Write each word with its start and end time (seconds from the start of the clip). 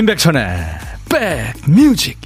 임백천의 0.00 0.48
백뮤직 1.10 2.18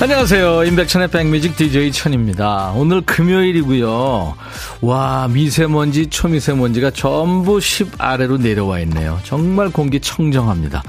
안녕하세요. 0.00 0.64
임백천의 0.64 1.08
백뮤직 1.08 1.56
DJ 1.56 1.92
천입니다. 1.92 2.72
오늘 2.74 3.02
금요일이고요. 3.02 4.34
와, 4.80 5.28
미세먼지, 5.28 6.06
초미세먼지가 6.08 6.90
전부 6.92 7.60
10 7.60 7.92
아래로 7.98 8.38
내려와 8.38 8.80
있네요. 8.80 9.18
정말 9.24 9.68
공기 9.68 10.00
청정합니다. 10.00 10.82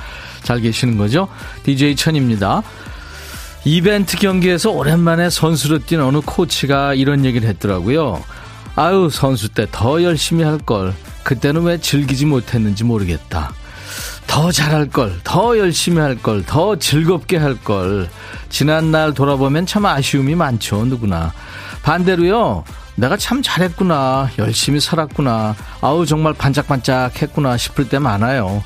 잘 0.44 0.62
계시는 0.62 0.98
거죠? 0.98 1.28
DJ 1.64 1.96
천입니다. 1.98 2.62
이벤트 3.66 4.18
경기에서 4.18 4.72
오랜만에 4.72 5.30
선수로 5.30 5.80
뛴 5.80 6.00
어느 6.02 6.22
코치가 6.26 6.94
이런 6.94 7.26
얘기를 7.26 7.48
했더라고요. 7.50 8.24
아유, 8.76 9.10
선수 9.12 9.50
때 9.50 9.68
더 9.70 10.02
열심히 10.02 10.44
할 10.44 10.58
걸. 10.58 10.94
그때는 11.24 11.64
왜 11.64 11.78
즐기지 11.78 12.26
못했는지 12.26 12.84
모르겠다. 12.86 13.54
더 14.26 14.52
잘할 14.52 14.88
걸, 14.90 15.20
더 15.26 15.58
열심히 15.58 16.00
할 16.00 16.16
걸, 16.16 16.44
더 16.46 16.78
즐겁게 16.78 17.36
할 17.38 17.56
걸. 17.62 18.10
지난 18.50 18.90
날 18.90 19.14
돌아보면 19.14 19.66
참 19.66 19.86
아쉬움이 19.86 20.34
많죠, 20.36 20.86
누구나. 20.86 21.34
반대로요, 21.84 22.64
내가 22.96 23.18
참 23.18 23.42
잘했구나, 23.42 24.32
열심히 24.38 24.80
살았구나, 24.80 25.56
아우, 25.82 26.06
정말 26.06 26.34
반짝반짝 26.34 27.22
했구나 27.22 27.58
싶을 27.58 27.88
때 27.90 28.00
많아요. 28.00 28.64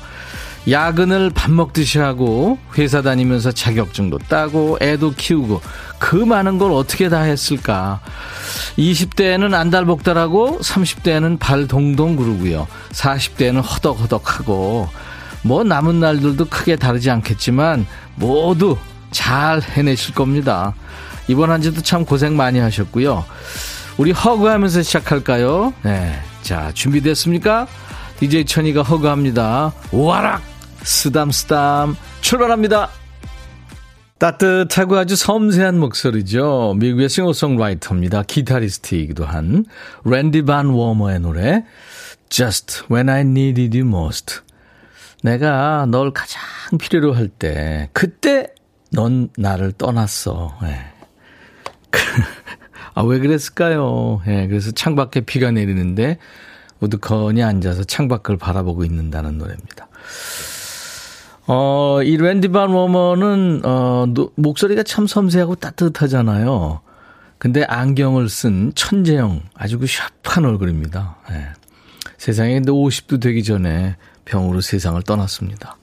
야근을 0.68 1.30
밥 1.30 1.52
먹듯이 1.52 2.00
하고, 2.00 2.58
회사 2.76 3.00
다니면서 3.00 3.52
자격증도 3.52 4.18
따고, 4.28 4.76
애도 4.82 5.12
키우고, 5.12 5.62
그 5.98 6.16
많은 6.16 6.58
걸 6.58 6.72
어떻게 6.72 7.08
다 7.08 7.20
했을까. 7.20 8.00
20대에는 8.76 9.54
안달복달하고, 9.54 10.58
30대에는 10.60 11.38
발 11.38 11.68
동동 11.68 12.16
구르고요. 12.16 12.66
40대에는 12.90 13.62
허덕허덕하고, 13.62 14.88
뭐 15.42 15.62
남은 15.62 16.00
날들도 16.00 16.46
크게 16.46 16.74
다르지 16.74 17.10
않겠지만, 17.10 17.86
모두 18.16 18.76
잘 19.12 19.62
해내실 19.62 20.14
겁니다. 20.14 20.74
이번 21.28 21.52
한 21.52 21.62
주도 21.62 21.80
참 21.80 22.04
고생 22.04 22.36
많이 22.36 22.58
하셨고요. 22.58 23.24
우리 23.98 24.12
허그하면서 24.12 24.82
시작할까요? 24.82 25.72
네. 25.82 26.12
자, 26.42 26.70
준비됐습니까? 26.74 27.66
DJ 28.18 28.44
천이가 28.44 28.82
허그합니다. 28.82 29.72
오와락! 29.92 30.42
쓰담쓰담 30.82 31.96
출발합니다. 32.20 32.90
따뜻하고 34.18 34.96
아주 34.96 35.16
섬세한 35.16 35.78
목소리죠. 35.78 36.74
미국의 36.78 37.08
싱어송라이터입니다. 37.08 38.22
기타리스트이기도 38.22 39.24
한 39.26 39.64
랜디 40.04 40.42
반 40.42 40.66
워머의 40.68 41.20
노래 41.20 41.64
Just 42.28 42.84
When 42.90 43.08
I 43.08 43.22
Needed 43.22 43.76
You 43.78 43.88
Most 43.88 44.40
내가 45.22 45.86
널 45.86 46.12
가장 46.12 46.40
필요로 46.78 47.14
할 47.14 47.28
때 47.28 47.90
그때 47.92 48.46
넌 48.92 49.28
나를 49.36 49.72
떠났어. 49.72 50.56
네. 50.62 50.78
아, 52.96 53.02
왜 53.02 53.18
그랬을까요? 53.18 54.22
예, 54.26 54.30
네, 54.30 54.48
그래서 54.48 54.70
창밖에 54.70 55.20
비가 55.20 55.50
내리는데 55.50 56.16
우두커니 56.80 57.42
앉아서 57.42 57.84
창밖을 57.84 58.38
바라보고 58.38 58.84
있는다는 58.84 59.36
노래입니다. 59.36 59.86
어, 61.46 62.00
이 62.02 62.16
랜디 62.16 62.48
반 62.48 62.70
워머는, 62.70 63.60
어, 63.66 64.06
노, 64.08 64.32
목소리가 64.36 64.82
참 64.82 65.06
섬세하고 65.06 65.56
따뜻하잖아요. 65.56 66.80
근데 67.36 67.64
안경을 67.64 68.30
쓴 68.30 68.72
천재형, 68.74 69.42
아주 69.54 69.78
그 69.78 69.86
샤프한 69.86 70.46
얼굴입니다. 70.46 71.18
예. 71.32 71.48
세상에 72.16 72.54
근데 72.54 72.72
50도 72.72 73.20
되기 73.20 73.44
전에 73.44 73.96
병으로 74.24 74.62
세상을 74.62 75.00
떠났습니다. 75.02 75.76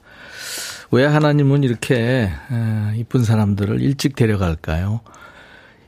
왜 0.89 1.05
하나님은 1.05 1.63
이렇게 1.63 2.31
이쁜 2.95 3.23
사람들을 3.23 3.81
일찍 3.81 4.15
데려갈까요? 4.15 5.01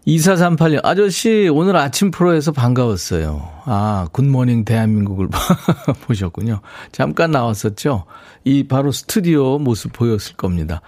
2438년, 0.07 0.81
아저씨, 0.83 1.49
오늘 1.51 1.75
아침 1.75 2.11
프로에서 2.11 2.51
반가웠어요. 2.51 3.49
아, 3.65 4.07
굿모닝 4.11 4.63
대한민국을 4.63 5.29
보셨군요. 6.05 6.61
잠깐 6.91 7.31
나왔었죠? 7.31 8.05
이 8.43 8.67
바로 8.67 8.91
스튜디오 8.91 9.57
모습 9.57 9.93
보였을 9.93 10.35
겁니다. 10.35 10.81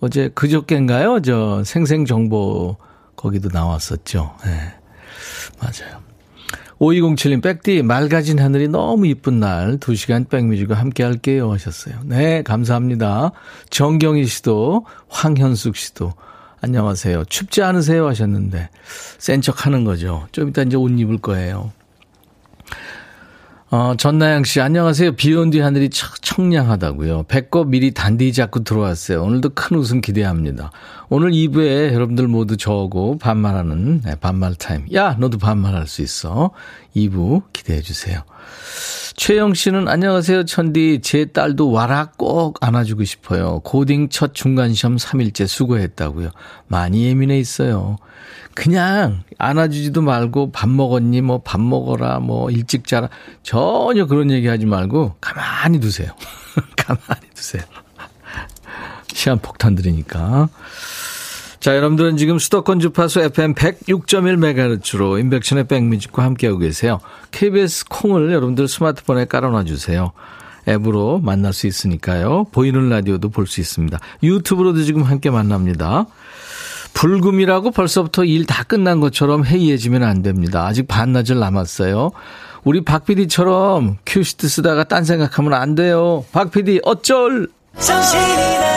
어제 0.00 0.30
그저께인가요? 0.34 1.20
저 1.22 1.64
생생정보 1.64 2.76
거기도 3.16 3.48
나왔었죠. 3.52 4.36
네. 4.44 4.74
맞아요. 5.60 6.00
5207님, 6.78 7.42
백디, 7.42 7.82
맑아진 7.82 8.40
하늘이 8.40 8.66
너무 8.66 9.06
이쁜 9.06 9.38
날, 9.38 9.78
2시간 9.78 10.28
백뮤직과 10.28 10.74
함께 10.74 11.04
할게요. 11.04 11.52
하셨어요. 11.52 12.00
네, 12.04 12.42
감사합니다. 12.42 13.30
정경희 13.70 14.26
씨도, 14.26 14.84
황현숙 15.08 15.76
씨도, 15.76 16.12
안녕하세요. 16.64 17.24
춥지 17.24 17.62
않으세요? 17.62 18.06
하셨는데, 18.06 18.70
센 19.18 19.40
척 19.40 19.66
하는 19.66 19.82
거죠. 19.84 20.28
좀 20.30 20.48
이따 20.48 20.62
이제 20.62 20.76
옷 20.76 20.88
입을 20.96 21.18
거예요. 21.18 21.72
어, 23.70 23.94
전나영 23.96 24.44
씨, 24.44 24.60
안녕하세요. 24.60 25.12
비 25.16 25.34
온 25.34 25.50
뒤 25.50 25.58
하늘이 25.58 25.88
청량하다고요. 25.90 27.24
배꼽 27.24 27.64
미리 27.68 27.92
단디 27.92 28.32
잡고 28.32 28.62
들어왔어요. 28.64 29.22
오늘도 29.24 29.50
큰 29.54 29.76
웃음 29.78 30.00
기대합니다. 30.00 30.70
오늘 31.08 31.32
2부에 31.32 31.92
여러분들 31.94 32.28
모두 32.28 32.56
저하고 32.56 33.18
반말하는 33.18 34.02
네, 34.02 34.14
반말 34.20 34.54
타임. 34.54 34.86
야, 34.94 35.16
너도 35.18 35.38
반말할 35.38 35.88
수 35.88 36.00
있어. 36.02 36.50
2부 36.94 37.42
기대해 37.52 37.80
주세요. 37.80 38.22
최영 39.14 39.54
씨는 39.54 39.88
안녕하세요. 39.88 40.44
천디. 40.46 41.00
제 41.02 41.26
딸도 41.26 41.70
와라 41.70 42.10
꼭 42.16 42.58
안아주고 42.60 43.04
싶어요. 43.04 43.60
고딩 43.60 44.08
첫 44.08 44.34
중간시험 44.34 44.96
3일째 44.96 45.46
수고했다고요. 45.46 46.30
많이 46.66 47.04
예민해 47.06 47.38
있어요. 47.38 47.98
그냥 48.54 49.22
안아주지도 49.38 50.02
말고 50.02 50.52
밥 50.52 50.68
먹었니? 50.68 51.20
뭐 51.20 51.38
밥 51.44 51.60
먹어라. 51.60 52.20
뭐 52.20 52.50
일찍 52.50 52.86
자라. 52.86 53.08
전혀 53.42 54.06
그런 54.06 54.30
얘기 54.30 54.46
하지 54.48 54.66
말고 54.66 55.16
가만히 55.20 55.78
두세요. 55.80 56.10
가만히 56.76 57.28
두세요. 57.34 57.62
시한 59.12 59.38
폭탄 59.38 59.74
들이니까. 59.74 60.48
자, 61.62 61.76
여러분들은 61.76 62.16
지금 62.16 62.40
수도권 62.40 62.80
주파수 62.80 63.20
FM 63.20 63.54
106.1MHz로 63.54 65.20
인백션의 65.20 65.68
백뮤직과 65.68 66.24
함께하고 66.24 66.58
계세요. 66.58 66.98
KBS 67.30 67.84
콩을 67.88 68.32
여러분들 68.32 68.66
스마트폰에 68.66 69.26
깔아놔 69.26 69.62
주세요. 69.62 70.10
앱으로 70.66 71.20
만날 71.22 71.52
수 71.52 71.68
있으니까요. 71.68 72.46
보이는 72.50 72.88
라디오도 72.88 73.28
볼 73.28 73.46
수 73.46 73.60
있습니다. 73.60 73.96
유튜브로도 74.24 74.82
지금 74.82 75.02
함께 75.04 75.30
만납니다. 75.30 76.06
불금이라고 76.94 77.70
벌써부터 77.70 78.24
일 78.24 78.44
다 78.44 78.64
끝난 78.64 78.98
것처럼 78.98 79.46
해이해지면 79.46 80.02
안 80.02 80.22
됩니다. 80.22 80.66
아직 80.66 80.88
반나절 80.88 81.38
남았어요. 81.38 82.10
우리 82.64 82.80
박 82.84 83.04
PD처럼 83.06 83.98
큐시트 84.04 84.48
쓰다가 84.48 84.82
딴 84.82 85.04
생각하면 85.04 85.54
안 85.54 85.76
돼요. 85.76 86.24
박 86.32 86.50
PD 86.50 86.80
어쩔! 86.82 87.46
정신이 87.78 88.58
나 88.58 88.71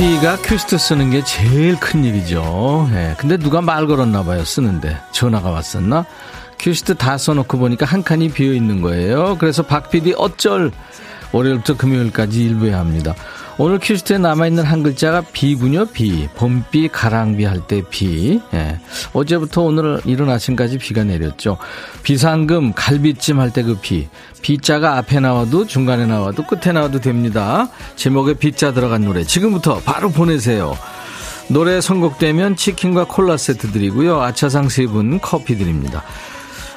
PD가 0.00 0.38
큐시트 0.38 0.78
쓰는 0.78 1.10
게 1.10 1.22
제일 1.24 1.78
큰 1.78 2.04
일이죠. 2.04 2.88
예. 2.94 3.14
근데 3.18 3.36
누가 3.36 3.60
말 3.60 3.86
걸었나 3.86 4.24
봐요. 4.24 4.42
쓰는데. 4.46 4.96
전화가 5.12 5.50
왔었나? 5.50 6.06
큐시트 6.58 6.94
다 6.94 7.18
써놓고 7.18 7.58
보니까 7.58 7.84
한 7.84 8.02
칸이 8.02 8.30
비어 8.30 8.54
있는 8.54 8.80
거예요. 8.80 9.36
그래서 9.38 9.62
박 9.62 9.90
PD 9.90 10.14
어쩔 10.16 10.70
월요일부터 11.32 11.76
금요일까지 11.76 12.42
일부에 12.42 12.72
합니다. 12.72 13.14
오늘 13.62 13.78
큐시트에 13.78 14.16
남아있는 14.16 14.64
한 14.64 14.82
글자가 14.82 15.20
비군요, 15.34 15.84
비. 15.84 16.26
봄비, 16.34 16.88
가랑비 16.88 17.44
할 17.44 17.60
때 17.66 17.82
비. 17.90 18.40
예. 18.54 18.80
어제부터 19.12 19.60
오늘 19.60 20.00
이른 20.06 20.30
아침까지 20.30 20.78
비가 20.78 21.04
내렸죠. 21.04 21.58
비상금, 22.02 22.72
갈비찜 22.72 23.38
할 23.38 23.50
때 23.52 23.62
그 23.62 23.74
비. 23.78 24.08
비자가 24.40 24.96
앞에 24.96 25.20
나와도 25.20 25.66
중간에 25.66 26.06
나와도 26.06 26.46
끝에 26.46 26.72
나와도 26.72 27.00
됩니다. 27.00 27.68
제목에 27.96 28.32
비자 28.32 28.72
들어간 28.72 29.02
노래. 29.02 29.24
지금부터 29.24 29.80
바로 29.80 30.08
보내세요. 30.08 30.74
노래 31.48 31.82
선곡되면 31.82 32.56
치킨과 32.56 33.04
콜라 33.08 33.36
세트 33.36 33.72
드리고요. 33.72 34.22
아차상 34.22 34.70
세 34.70 34.86
분 34.86 35.20
커피 35.20 35.58
드립니다. 35.58 36.02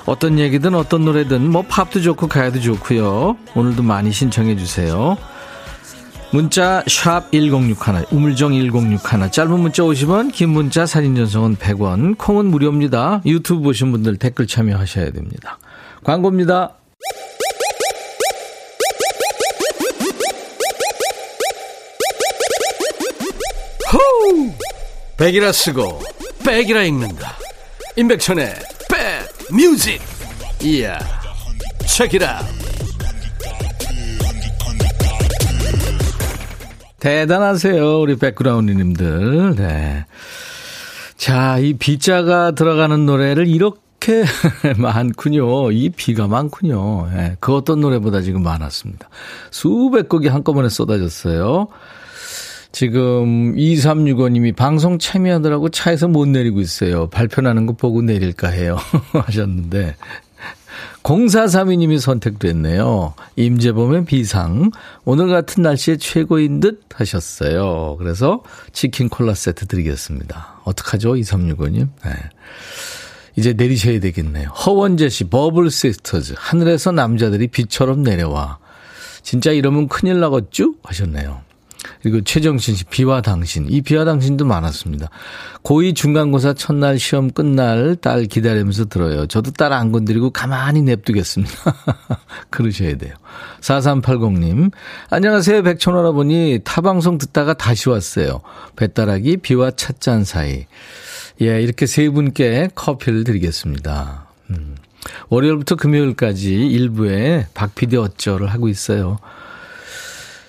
어떤 0.06 0.38
얘기든 0.38 0.76
어떤 0.76 1.06
노래든 1.06 1.50
뭐 1.50 1.62
팝도 1.62 2.02
좋고 2.02 2.28
가야도 2.28 2.60
좋고요. 2.60 3.38
오늘도 3.56 3.84
많이 3.84 4.12
신청해 4.12 4.58
주세요. 4.58 5.16
문자 6.34 6.84
1061, 6.88 8.08
우물정 8.10 8.54
1061, 8.54 9.30
짧은 9.32 9.60
문자 9.60 9.84
50원, 9.84 10.34
긴 10.34 10.50
문자 10.50 10.88
사진 10.88 11.16
전송은 11.16 11.58
100원, 11.58 12.18
콩은 12.18 12.48
무료입니다. 12.48 13.22
유튜브 13.24 13.62
보신 13.62 13.92
분들 13.92 14.18
댓글 14.18 14.48
참여하셔야 14.48 15.12
됩니다. 15.12 15.60
광고입니다. 16.04 16.74
호우! 23.94 24.52
백이라 25.18 25.52
쓰고 25.52 26.02
백이라 26.44 26.82
읽는다. 26.82 27.38
임백천의 27.96 28.56
백 28.90 29.54
뮤직. 29.56 30.02
이야. 30.64 30.98
책이라. 31.86 32.42
대단하세요, 37.04 38.00
우리 38.00 38.16
백그라운드님들. 38.16 39.56
네. 39.58 40.06
자, 41.18 41.58
이 41.60 41.74
비자가 41.74 42.52
들어가는 42.52 43.06
노래를 43.06 43.46
이렇게 43.46 44.24
많군요. 44.80 45.74
이 45.74 45.90
비가 45.90 46.30
많군요. 46.30 47.10
네, 47.14 47.36
그 47.42 47.54
어떤 47.54 47.82
노래보다 47.82 48.22
지금 48.22 48.42
많았습니다. 48.42 49.10
수백 49.52 50.08
곡이 50.08 50.30
한꺼번에 50.30 50.70
쏟아졌어요. 50.70 51.68
지금 52.72 53.54
2365님이 53.54 54.56
방송 54.56 54.98
참여하더라고 54.98 55.68
차에서 55.70 56.08
못 56.08 56.30
내리고 56.30 56.62
있어요. 56.62 57.10
발표나는 57.10 57.66
거 57.66 57.74
보고 57.74 58.02
내릴까 58.02 58.48
해요. 58.48 58.78
하셨는데 59.12 59.98
0432님이 61.04 62.00
선택됐네요. 62.00 63.14
임재범의 63.36 64.06
비상. 64.06 64.72
오늘 65.06 65.28
같은 65.28 65.64
날씨에 65.64 65.98
최고인 65.98 66.60
듯 66.60 66.82
하셨어요. 66.94 67.98
그래서 67.98 68.42
치킨 68.72 69.10
콜라 69.10 69.34
세트 69.34 69.68
드리겠습니다. 69.68 70.62
어떡하죠? 70.64 71.14
2365님. 71.14 71.90
네. 72.06 72.12
이제 73.36 73.54
내리셔야 73.54 74.00
되겠네요. 74.00 74.50
허원재 74.50 75.10
씨, 75.10 75.26
버블 75.26 75.70
시스터즈. 75.72 76.36
하늘에서 76.38 76.92
남자들이 76.92 77.48
비처럼 77.48 78.04
내려와. 78.04 78.60
진짜 79.24 79.52
이러면 79.52 79.88
큰일 79.88 80.20
나겠죠? 80.20 80.76
하셨네요. 80.84 81.42
그리고 82.02 82.22
최정신 82.22 82.76
씨, 82.76 82.84
비와 82.86 83.22
당신. 83.22 83.68
이 83.70 83.82
비와 83.82 84.06
당신도 84.06 84.46
많았습니다. 84.46 85.10
고2 85.64 85.96
중간고사 85.96 86.54
첫날 86.54 87.00
시험 87.00 87.32
끝날 87.32 87.96
딸 87.96 88.26
기다리면서 88.26 88.86
들어요. 88.86 89.28
저도 89.28 89.52
딸 89.52 89.74
안 89.74 89.92
건드리고 89.92 90.32
가만히 90.32 90.82
냅두겠습니다. 90.82 91.54
그러셔야 92.50 92.98
돼요. 92.98 93.14
4380님, 93.62 94.72
안녕하세요. 95.10 95.64
백천할아버니. 95.64 96.60
타방송 96.64 97.18
듣다가 97.18 97.54
다시 97.54 97.90
왔어요. 97.90 98.42
배따라기 98.76 99.38
비와 99.38 99.72
찻잔 99.72 100.24
사이. 100.24 100.66
예, 101.42 101.62
이렇게 101.62 101.86
세 101.86 102.10
분께 102.10 102.70
커피를 102.76 103.24
드리겠습니다. 103.24 104.28
음. 104.52 104.76
월요일부터 105.30 105.76
금요일까지 105.76 106.54
일부에 106.54 107.48
박피디 107.54 107.98
어쩌를 107.98 108.48
하고 108.48 108.70
있어요. 108.70 109.20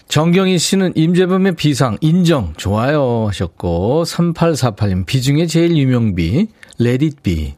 정경희 0.09 0.59
씨는 0.59 0.93
임재범의 0.95 1.57
비상 1.57 1.97
인정 2.01 2.53
좋아요 2.57 3.27
하셨고 3.29 4.05
3848님 4.07 5.07
비중에 5.07 5.47
제일 5.47 5.77
유명비 5.77 6.49
레딧비 6.79 7.55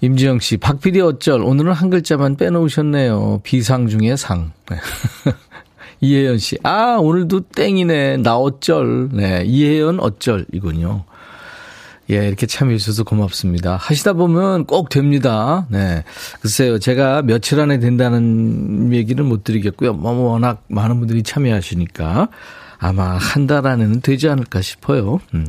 임지영 0.00 0.40
씨 0.40 0.56
박PD 0.56 1.00
어쩔 1.00 1.42
오늘은 1.42 1.72
한 1.72 1.90
글자만 1.90 2.36
빼놓으셨네요. 2.36 3.40
비상 3.42 3.86
중에 3.86 4.16
상. 4.16 4.52
이혜연 6.00 6.38
씨 6.38 6.56
아 6.62 6.96
오늘도 6.98 7.40
땡이네 7.54 8.18
나 8.18 8.38
어쩔. 8.38 9.10
네 9.12 9.42
이혜연 9.44 10.00
어쩔 10.00 10.46
이군요 10.54 11.04
예, 12.10 12.26
이렇게 12.26 12.46
참여해 12.46 12.76
주셔서 12.78 13.04
고맙습니다. 13.04 13.76
하시다 13.76 14.14
보면 14.14 14.64
꼭 14.66 14.88
됩니다. 14.88 15.66
네. 15.68 16.02
글쎄요, 16.40 16.78
제가 16.78 17.22
며칠 17.22 17.60
안에 17.60 17.78
된다는 17.78 18.92
얘기는 18.92 19.24
못 19.24 19.44
드리겠고요. 19.44 19.92
뭐, 19.92 20.12
워낙 20.32 20.64
많은 20.68 20.98
분들이 20.98 21.22
참여하시니까 21.22 22.28
아마 22.78 23.16
한 23.16 23.46
달 23.46 23.66
안에는 23.66 24.00
되지 24.00 24.28
않을까 24.28 24.60
싶어요. 24.60 25.20
음. 25.34 25.46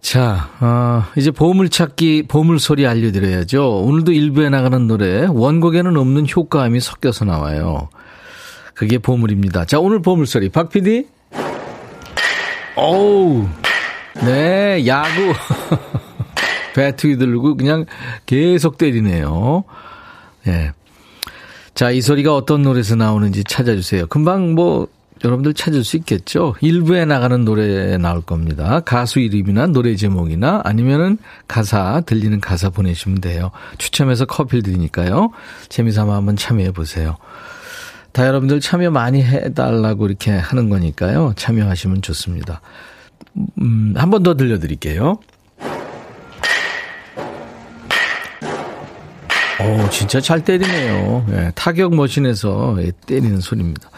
자, 0.00 0.50
어, 0.60 1.02
이제 1.16 1.30
보물찾기, 1.32 2.26
보물소리 2.28 2.86
알려드려야죠. 2.86 3.80
오늘도 3.82 4.12
일부에 4.12 4.48
나가는 4.50 4.86
노래, 4.86 5.26
원곡에는 5.26 5.96
없는 5.96 6.26
효과음이 6.34 6.78
섞여서 6.80 7.24
나와요. 7.24 7.88
그게 8.74 8.98
보물입니다. 8.98 9.64
자, 9.64 9.80
오늘 9.80 10.00
보물소리, 10.02 10.50
박 10.50 10.68
PD? 10.68 11.06
어우, 12.76 13.48
네, 14.24 14.86
야구. 14.86 15.32
배트 16.74 17.06
휘들고 17.06 17.56
그냥 17.56 17.86
계속 18.26 18.78
때리네요. 18.78 19.64
예. 20.46 20.72
자, 21.74 21.90
이 21.90 22.00
소리가 22.00 22.34
어떤 22.34 22.62
노래에서 22.62 22.96
나오는지 22.96 23.44
찾아주세요. 23.44 24.06
금방 24.06 24.54
뭐, 24.54 24.88
여러분들 25.24 25.54
찾을 25.54 25.82
수 25.82 25.96
있겠죠? 25.96 26.54
일부에 26.60 27.06
나가는 27.06 27.44
노래 27.44 27.96
나올 27.96 28.20
겁니다. 28.20 28.80
가수 28.80 29.18
이름이나 29.18 29.66
노래 29.66 29.96
제목이나 29.96 30.60
아니면은 30.64 31.18
가사, 31.48 32.02
들리는 32.04 32.40
가사 32.40 32.68
보내시면 32.68 33.20
돼요. 33.20 33.50
추첨해서 33.78 34.26
커피를 34.26 34.62
드리니까요. 34.62 35.30
재미삼아 35.70 36.14
한번 36.14 36.36
참여해 36.36 36.72
보세요. 36.72 37.16
다 38.12 38.26
여러분들 38.26 38.60
참여 38.60 38.90
많이 38.90 39.22
해달라고 39.22 40.06
이렇게 40.06 40.32
하는 40.32 40.68
거니까요. 40.68 41.32
참여하시면 41.36 42.02
좋습니다. 42.02 42.60
음, 43.60 43.94
한 43.96 44.10
번 44.10 44.22
더 44.22 44.34
들려드릴게요. 44.34 45.18
오, 49.58 49.88
진짜 49.90 50.20
잘 50.20 50.44
때리네요. 50.44 51.26
예, 51.30 51.52
타격 51.54 51.94
머신에서 51.94 52.76
예, 52.80 52.92
때리는 53.06 53.40
소리입니다. 53.40 53.88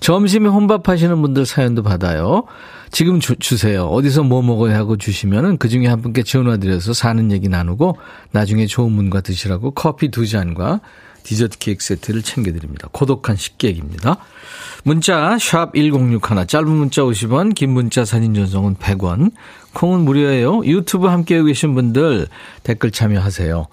점심에 0.00 0.48
혼밥 0.48 0.88
하시는 0.88 1.20
분들 1.20 1.44
사연도 1.44 1.82
받아요. 1.82 2.44
지금 2.92 3.18
주, 3.18 3.34
주세요. 3.36 3.86
어디서 3.86 4.22
뭐 4.22 4.42
먹어야 4.42 4.76
하고 4.76 4.96
주시면은 4.96 5.58
그 5.58 5.68
중에 5.68 5.88
한 5.88 6.02
분께 6.02 6.22
전화드려서 6.22 6.92
사는 6.92 7.32
얘기 7.32 7.48
나누고 7.48 7.98
나중에 8.30 8.66
좋은 8.66 8.94
분과 8.94 9.20
드시라고 9.22 9.72
커피 9.72 10.08
두 10.10 10.24
잔과 10.26 10.80
디저트 11.24 11.58
케이크 11.58 11.84
세트를 11.84 12.22
챙겨드립니다. 12.22 12.88
고독한 12.92 13.36
식객입니다. 13.36 14.18
문자 14.84 15.36
1061, 15.38 16.46
짧은 16.46 16.68
문자 16.68 17.02
50원, 17.02 17.54
긴 17.54 17.70
문자 17.70 18.04
사진 18.04 18.34
전송은 18.34 18.76
100원, 18.76 19.32
콩은 19.74 20.00
무료예요. 20.00 20.64
유튜브 20.64 21.08
함께 21.08 21.42
계신 21.42 21.74
분들 21.74 22.28
댓글 22.62 22.90
참여하세요. 22.90 23.66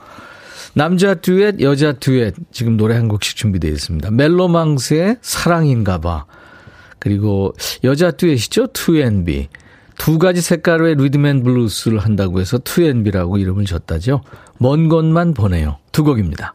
남자 0.74 1.14
듀엣, 1.16 1.62
여자 1.62 1.94
듀엣 1.94 2.36
지금 2.52 2.76
노래 2.76 2.96
한 2.96 3.08
곡씩 3.08 3.38
준비되어 3.38 3.72
있습니다. 3.72 4.12
멜로망스의 4.12 5.18
사랑인가 5.22 6.00
봐. 6.00 6.26
그리고 7.00 7.54
여자 7.84 8.12
듀엣이죠. 8.12 8.68
2NB. 8.74 9.48
두 9.98 10.20
가지 10.20 10.42
색깔의 10.42 10.96
리듬 10.96 11.28
앤 11.28 11.44
블루스를 11.44 12.00
한다고 12.00 12.42
해서 12.42 12.58
2NB라고 12.58 13.40
이름을 13.40 13.66
줬다죠. 13.66 14.22
먼 14.58 14.90
곳만 14.90 15.34
보내요. 15.34 15.78
두 15.94 16.04
곡입니다. 16.04 16.55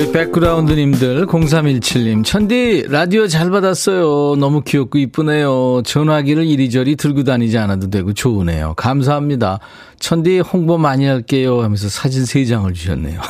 우리 0.00 0.12
백그라운드님들 0.12 1.26
0317님 1.26 2.24
천디 2.24 2.86
라디오 2.88 3.26
잘 3.26 3.50
받았어요. 3.50 4.34
너무 4.36 4.62
귀엽고 4.62 4.96
이쁘네요. 4.96 5.82
전화기를 5.84 6.46
이리저리 6.46 6.96
들고 6.96 7.24
다니지 7.24 7.58
않아도 7.58 7.90
되고 7.90 8.14
좋으네요. 8.14 8.72
감사합니다. 8.78 9.58
천디 9.98 10.40
홍보 10.40 10.78
많이 10.78 11.04
할게요. 11.04 11.62
하면서 11.62 11.90
사진 11.90 12.22
3장을 12.22 12.74
주셨네요. 12.74 13.20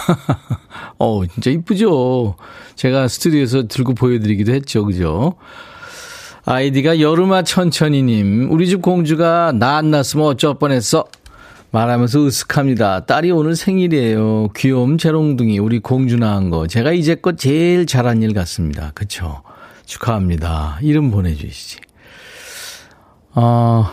어 1.01 1.23
진짜 1.27 1.51
이쁘죠? 1.51 2.37
제가 2.77 3.09
스튜디오에서 3.09 3.67
들고 3.67 3.95
보여드리기도 3.95 4.53
했죠. 4.53 4.85
그죠? 4.85 5.35
아이디가 6.45 7.01
여름아 7.01 7.43
천천히님 7.43 8.49
우리 8.53 8.69
집 8.69 8.81
공주가 8.81 9.51
나 9.53 9.77
안 9.77 9.91
났으면 9.91 10.27
어쩔 10.27 10.57
뻔했어 10.59 11.05
말하면서 11.73 12.19
으쓱합니다. 12.19 13.07
딸이 13.07 13.31
오늘 13.31 13.55
생일이에요. 13.55 14.49
귀여움 14.57 14.99
재롱둥이 14.99 15.59
우리 15.59 15.79
공주 15.79 16.17
낳은 16.17 16.51
거. 16.51 16.67
제가 16.67 16.93
이제껏 16.93 17.39
제일 17.39 17.87
잘한 17.87 18.23
일 18.23 18.35
같습니다. 18.35 18.91
그쵸? 18.95 19.43
축하합니다. 19.87 20.79
이름 20.83 21.11
보내주시지. 21.11 21.79
어, 23.35 23.87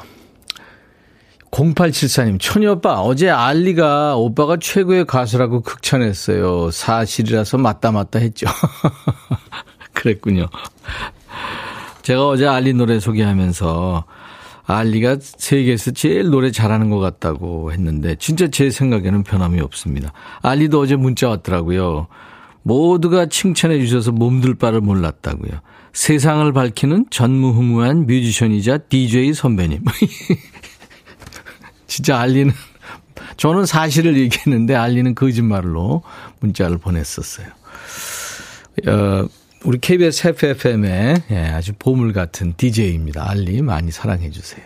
0874님, 1.51 2.39
천이 2.39 2.65
오빠, 2.67 3.01
어제 3.01 3.29
알리가 3.29 4.15
오빠가 4.15 4.57
최고의 4.57 5.05
가수라고 5.05 5.62
극찬했어요. 5.62 6.72
사실이라서 6.72 7.60
맞다 7.60 7.91
맞다 7.91 8.19
했죠. 8.19 8.48
그랬군요. 9.93 10.48
제가 12.01 12.27
어제 12.27 12.48
알리 12.48 12.74
노래 12.74 13.00
소개하면서 13.00 14.05
알리가 14.67 15.17
세계에서 15.21 15.91
제일 15.91 16.29
노래 16.29 16.51
잘하는 16.51 16.89
것 16.89 17.00
같다고 17.00 17.71
했는데 17.71 18.15
진짜 18.19 18.50
제 18.50 18.69
생각에는 18.69 19.24
변함이 19.24 19.62
없습니다. 19.62 20.12
알리도 20.41 20.79
어제 20.79 20.97
문자 20.97 21.29
왔더라고요. 21.29 22.07
모두가 22.63 23.27
칭찬해 23.27 23.79
주셔서 23.79 24.12
몸둘 24.12 24.55
바를 24.55 24.81
몰랐다고요. 24.81 25.62
세상을 25.93 26.51
밝히는 26.51 27.05
전무후무한 27.09 28.07
뮤지션이자 28.07 28.79
DJ 28.89 29.33
선배님. 29.33 29.86
진짜 31.88 32.19
알리는 32.19 32.53
저는 33.38 33.65
사실을 33.65 34.17
얘기했는데 34.17 34.75
알리는 34.75 35.15
거짓말로 35.15 36.03
문자를 36.41 36.77
보냈었어요. 36.77 37.47
어, 38.88 39.27
우리 39.67 39.79
KBS 39.79 40.29
FFM의 40.29 41.24
예, 41.29 41.38
아주 41.50 41.74
보물 41.77 42.13
같은 42.13 42.53
DJ입니다. 42.55 43.29
알리 43.29 43.62
많이 43.62 43.91
사랑해 43.91 44.31
주세요. 44.31 44.65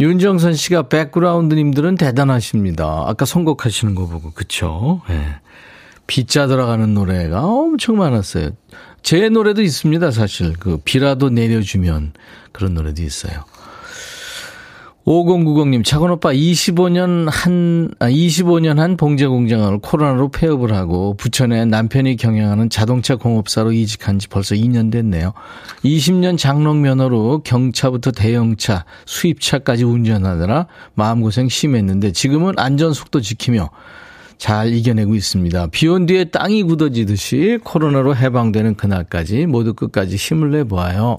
윤정선 0.00 0.54
씨가 0.54 0.88
백그라운드님들은 0.88 1.96
대단하십니다. 1.96 3.04
아까 3.06 3.26
선곡하시는 3.26 3.94
거 3.94 4.06
보고 4.06 4.32
그쵸? 4.32 5.02
예. 5.10 5.40
비자 6.06 6.46
들어가는 6.46 6.94
노래가 6.94 7.44
엄청 7.44 7.98
많았어요. 7.98 8.52
제 9.02 9.28
노래도 9.28 9.60
있습니다, 9.60 10.10
사실. 10.10 10.54
그 10.54 10.78
비라도 10.82 11.28
내려주면 11.28 12.14
그런 12.52 12.72
노래도 12.72 13.02
있어요. 13.02 13.44
5090님, 15.06 15.84
차건 15.84 16.10
오빠 16.10 16.32
25년 16.32 17.28
한, 17.30 17.90
아, 18.00 18.10
25년 18.10 18.78
한 18.78 18.96
봉제 18.96 19.28
공장을 19.28 19.78
코로나로 19.78 20.30
폐업을 20.30 20.74
하고 20.74 21.14
부천에 21.14 21.64
남편이 21.64 22.16
경영하는 22.16 22.70
자동차 22.70 23.14
공업사로 23.14 23.70
이직한 23.70 24.18
지 24.18 24.26
벌써 24.26 24.56
2년 24.56 24.90
됐네요. 24.90 25.32
20년 25.84 26.36
장롱 26.36 26.82
면허로 26.82 27.42
경차부터 27.44 28.10
대형차, 28.10 28.84
수입차까지 29.04 29.84
운전하느라 29.84 30.66
마음고생 30.94 31.48
심했는데 31.48 32.10
지금은 32.10 32.54
안전속도 32.58 33.20
지키며 33.20 33.70
잘 34.38 34.74
이겨내고 34.74 35.14
있습니다. 35.14 35.68
비온 35.68 36.06
뒤에 36.06 36.24
땅이 36.24 36.64
굳어지듯이 36.64 37.60
코로나로 37.62 38.16
해방되는 38.16 38.74
그날까지 38.74 39.46
모두 39.46 39.72
끝까지 39.72 40.16
힘을 40.16 40.50
내보아요. 40.50 41.18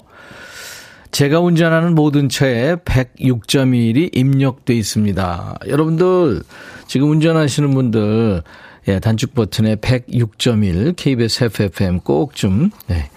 제가 1.10 1.40
운전하는 1.40 1.94
모든 1.94 2.28
차에 2.28 2.76
106.1이 2.76 4.16
입력돼 4.16 4.74
있습니다. 4.74 5.58
여러분들 5.66 6.42
지금 6.86 7.10
운전하시는 7.10 7.70
분들 7.72 8.42
예, 8.88 9.00
단축 9.00 9.34
버튼에 9.34 9.76
106.1 9.76 10.96
KBS 10.96 11.44
FFM 11.44 12.00
꼭좀 12.00 12.70
네, 12.86 13.10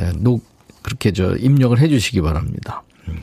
예, 0.00 0.12
녹 0.18 0.42
그렇게 0.82 1.12
저 1.12 1.36
입력을 1.36 1.78
해 1.78 1.88
주시기 1.88 2.20
바랍니다. 2.20 2.82
음. 3.08 3.20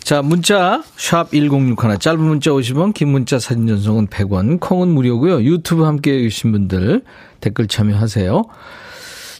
자, 0.00 0.22
문자 0.22 0.82
샵 0.96 1.30
1061, 1.32 1.98
짧은 1.98 2.20
문자 2.20 2.50
50원, 2.50 2.94
긴 2.94 3.08
문자 3.08 3.38
사진 3.38 3.66
전송은 3.66 4.08
100원, 4.08 4.60
콩은 4.60 4.88
무료고요. 4.88 5.42
유튜브 5.42 5.84
함께 5.84 6.20
계신 6.22 6.52
분들 6.52 7.02
댓글 7.40 7.66
참여하세요. 7.68 8.42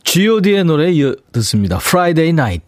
G.O.D의 0.04 0.64
노래 0.64 0.92
듣습니다. 1.32 1.76
Friday 1.76 2.30
Night. 2.30 2.67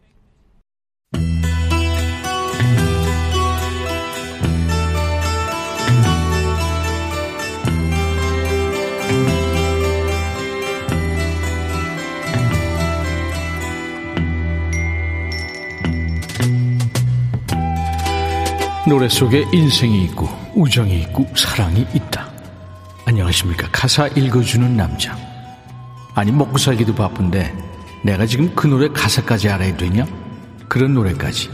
노래 18.91 19.07
속에 19.07 19.45
인생이 19.53 20.03
있고 20.03 20.27
우정이 20.53 20.99
있고 21.03 21.25
사랑이 21.33 21.87
있다. 21.93 22.29
안녕하십니까. 23.05 23.69
가사 23.71 24.07
읽어주는 24.07 24.75
남자. 24.75 25.17
아니 26.13 26.29
먹고 26.33 26.57
살기도 26.57 26.93
바쁜데 26.93 27.55
내가 28.03 28.25
지금 28.25 28.53
그 28.53 28.67
노래 28.67 28.89
가사까지 28.89 29.47
알아야 29.47 29.77
되냐? 29.77 30.05
그런 30.67 30.93
노래까지 30.93 31.49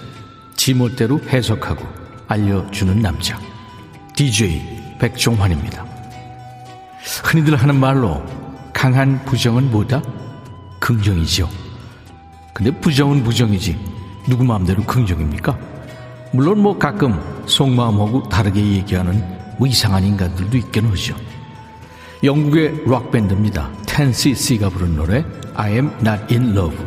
지멋대로 0.56 1.22
해석하고 1.30 1.86
알려주는 2.28 3.04
남자. 3.04 3.40
DJ 4.16 4.96
백종환입니다. 4.98 5.86
흔히들 7.24 7.56
하는 7.56 7.80
말로 7.80 8.26
강한 8.74 9.24
부정은 9.26 9.70
뭐다? 9.70 10.02
긍정이죠. 10.80 11.48
근데 12.52 12.72
부정은 12.72 13.24
부정이지 13.24 13.78
누구 14.28 14.44
마음대로 14.44 14.82
긍정입니까? 14.86 15.77
물론 16.32 16.60
뭐 16.62 16.78
가끔 16.78 17.20
속마음하고 17.46 18.30
다르게 18.30 18.60
얘기하는 18.62 19.24
뭐 19.58 19.68
이상한 19.68 20.04
인간들도 20.04 20.58
있긴 20.58 20.88
하죠. 20.88 21.16
영국의 22.24 22.84
락밴드입니다. 22.86 23.72
10cc가 23.86 24.72
부른 24.72 24.96
노래 24.96 25.24
I 25.56 25.74
am 25.74 25.92
not 26.02 26.34
in 26.34 26.52
love. 26.56 26.78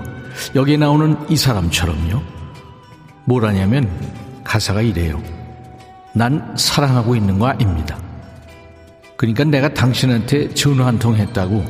여기에 0.55 0.77
나오는 0.77 1.17
이 1.29 1.37
사람처럼요. 1.37 2.21
뭐라냐면 3.25 3.89
가사가 4.45 4.83
이래요. 4.83 5.21
난 6.13 6.55
사랑하고 6.57 7.15
있는 7.15 7.39
거 7.39 7.47
아닙니다. 7.47 7.97
그러니까 9.17 9.45
내가 9.45 9.73
당신한테 9.73 10.55
전화 10.55 10.87
한 10.87 10.99
통 10.99 11.15
했다고 11.15 11.65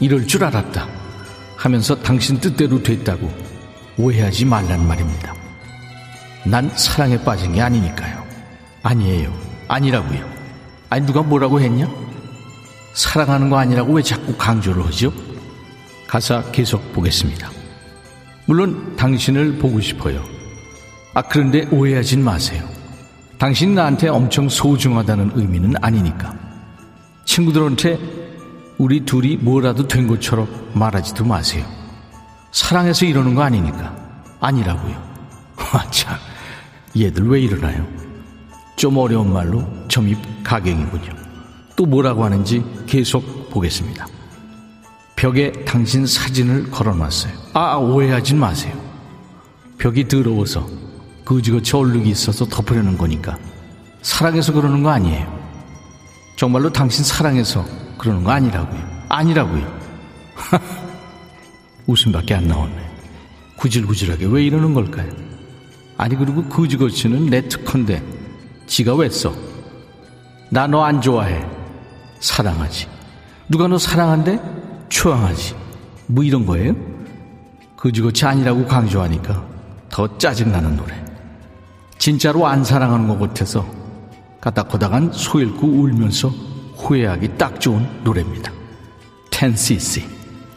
이럴 0.00 0.26
줄 0.26 0.44
알았다 0.44 0.86
하면서 1.56 1.94
당신 2.02 2.38
뜻대로 2.38 2.82
됐다고 2.82 3.30
오해하지 3.98 4.44
말란 4.44 4.86
말입니다. 4.86 5.43
난 6.44 6.70
사랑에 6.76 7.18
빠진 7.22 7.52
게 7.52 7.62
아니니까요. 7.62 8.22
아니에요. 8.82 9.32
아니라고요. 9.68 10.28
아니 10.90 11.06
누가 11.06 11.22
뭐라고 11.22 11.60
했냐? 11.60 11.88
사랑하는 12.92 13.50
거 13.50 13.58
아니라고 13.58 13.94
왜 13.94 14.02
자꾸 14.02 14.36
강조를 14.36 14.84
하죠? 14.86 15.12
가사 16.06 16.42
계속 16.52 16.92
보겠습니다. 16.92 17.50
물론 18.46 18.94
당신을 18.96 19.58
보고 19.58 19.80
싶어요. 19.80 20.22
아 21.14 21.22
그런데 21.22 21.66
오해하진 21.70 22.22
마세요. 22.22 22.68
당신 23.38 23.74
나한테 23.74 24.08
엄청 24.08 24.48
소중하다는 24.48 25.32
의미는 25.34 25.74
아니니까. 25.80 26.36
친구들한테 27.24 27.98
우리 28.76 29.04
둘이 29.04 29.36
뭐라도 29.36 29.88
된 29.88 30.06
것처럼 30.06 30.48
말하지도 30.74 31.24
마세요. 31.24 31.64
사랑해서 32.52 33.06
이러는 33.06 33.34
거 33.34 33.42
아니니까. 33.42 33.96
아니라고요. 34.40 34.94
아, 35.56 35.90
참. 35.90 36.16
얘들 36.96 37.28
왜 37.28 37.40
이러나요? 37.40 37.86
좀 38.76 38.96
어려운 38.98 39.32
말로 39.32 39.64
점입 39.88 40.18
가경이군요. 40.42 41.12
또 41.76 41.86
뭐라고 41.86 42.24
하는지 42.24 42.62
계속 42.86 43.50
보겠습니다. 43.50 44.06
벽에 45.16 45.52
당신 45.64 46.06
사진을 46.06 46.70
걸어놨어요. 46.70 47.32
아, 47.54 47.76
오해하진 47.76 48.38
마세요. 48.38 48.74
벽이 49.78 50.06
더러워서 50.08 50.68
그지거치 51.24 51.76
얼룩이 51.76 52.08
있어서 52.10 52.44
덮으려는 52.46 52.98
거니까 52.98 53.38
사랑해서 54.02 54.52
그러는 54.52 54.82
거 54.82 54.90
아니에요. 54.90 55.32
정말로 56.36 56.70
당신 56.70 57.04
사랑해서 57.04 57.64
그러는 57.98 58.22
거 58.22 58.32
아니라고요. 58.32 58.80
아니라고요. 59.08 59.80
웃음밖에 61.86 62.34
안 62.34 62.46
나오네. 62.46 62.74
구질구질하게 63.56 64.26
왜 64.26 64.44
이러는 64.44 64.74
걸까요? 64.74 65.10
아니 65.96 66.16
그리고 66.16 66.44
그지거치는 66.44 67.26
내 67.26 67.46
특허인데 67.48 68.02
지가 68.66 68.94
왜 68.94 69.08
써? 69.08 69.34
나 70.50 70.66
너 70.66 70.82
안 70.82 71.00
좋아해. 71.00 71.44
사랑하지. 72.20 72.88
누가 73.48 73.66
너 73.68 73.78
사랑한대? 73.78 74.40
추앙하지. 74.88 75.54
뭐 76.06 76.22
이런 76.24 76.46
거예요? 76.46 76.74
그지거치 77.76 78.24
아니라고 78.24 78.66
강조하니까 78.66 79.44
더 79.90 80.18
짜증나는 80.18 80.76
노래. 80.76 80.94
진짜로 81.98 82.46
안 82.46 82.64
사랑하는 82.64 83.08
것 83.08 83.18
같아서 83.18 83.66
까딱거닥한 84.40 85.12
소 85.12 85.40
잃고 85.40 85.66
울면서 85.66 86.28
후회하기 86.76 87.36
딱 87.38 87.60
좋은 87.60 87.86
노래입니다. 88.04 88.52
10cc 89.30 90.02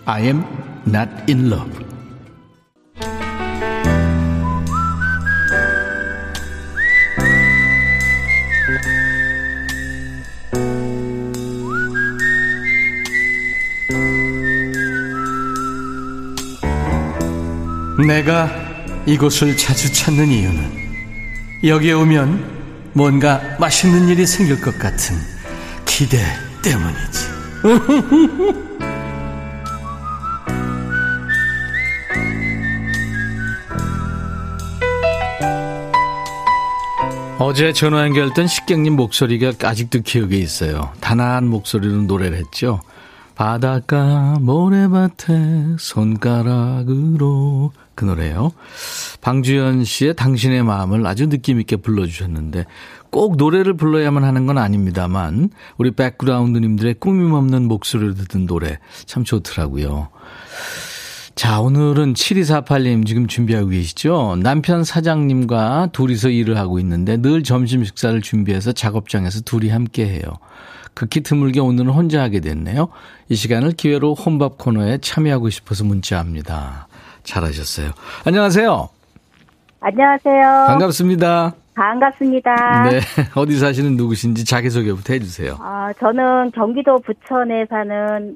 I 0.06 0.24
am 0.24 0.44
not 0.88 1.10
in 1.29 1.51
love 1.51 1.72
내가 18.06 18.50
이곳을 19.06 19.58
자주 19.58 19.92
찾는 19.92 20.27
이유는 20.27 20.77
여기에 21.63 21.94
오면 21.94 22.92
뭔가 22.94 23.42
맛있는 23.60 24.08
일이 24.10 24.25
생길 24.25 24.62
것 24.62 24.77
같은 24.77 25.16
기대 25.86 26.20
때문이지. 26.62 27.38
어제 37.39 37.72
전화 37.72 38.01
연결된 38.01 38.48
식객님 38.48 38.96
목소리가 38.96 39.54
아직도 39.63 40.01
기억에 40.01 40.36
있어요. 40.36 40.92
단아한 41.00 41.48
목소리로 41.48 42.04
노래를 42.04 42.38
했죠. 42.38 42.82
바닷가 43.38 44.39
모래밭에 44.41 45.75
손가락으로 45.77 47.72
그 47.94 48.03
노래요. 48.03 48.51
방주연 49.22 49.84
씨의 49.84 50.15
당신의 50.15 50.63
마음을 50.63 51.06
아주 51.06 51.29
느낌 51.29 51.60
있게 51.60 51.75
불러주셨는데 51.75 52.65
꼭 53.12 53.38
노래를 53.38 53.75
불러야만 53.75 54.24
하는 54.24 54.48
건 54.48 54.58
아닙니다만 54.58 55.51
우리 55.77 55.91
백그라운드님들의 55.91 56.96
꾸밈 56.96 57.32
없는 57.32 57.67
목소리를 57.67 58.15
듣는 58.15 58.48
노래 58.48 58.79
참 59.06 59.24
좋더라고요. 59.24 60.10
자, 61.36 61.62
오늘은 61.62 62.15
7248님 62.15 63.06
지금 63.06 63.27
준비하고 63.27 63.67
계시죠? 63.67 64.38
남편 64.41 64.84
사장님과 64.84 65.89
둘이서 65.91 66.29
일을 66.29 66.58
하고 66.58 66.79
있는데 66.79 67.17
늘 67.17 67.44
점심 67.44 67.84
식사를 67.84 68.20
준비해서 68.24 68.72
작업장에서 68.72 69.41
둘이 69.41 69.70
함께 69.70 70.08
해요. 70.08 70.24
극히 70.98 71.22
드물게 71.22 71.60
오늘은 71.60 71.92
혼자 71.92 72.24
하게 72.24 72.39
됐네요. 72.39 72.88
이 73.30 73.36
시간을 73.36 73.74
기회로 73.74 74.16
혼밥 74.16 74.58
코너에 74.58 74.98
참여하고 74.98 75.51
싶어서 75.51 75.84
문자합니다. 75.84 76.88
잘하셨어요. 77.22 77.92
안녕하세요. 78.25 78.90
안녕하세요. 79.79 80.66
반갑습니다. 80.66 81.53
반갑습니다. 81.75 82.90
네. 82.90 83.00
어디 83.36 83.60
사시는 83.60 83.96
누구신지 83.96 84.44
자기소개부터 84.44 85.14
해주세요. 85.14 85.57
아, 85.60 85.94
저는 86.00 86.50
경기도 86.55 86.98
부천에 86.98 87.68
사는 87.70 88.36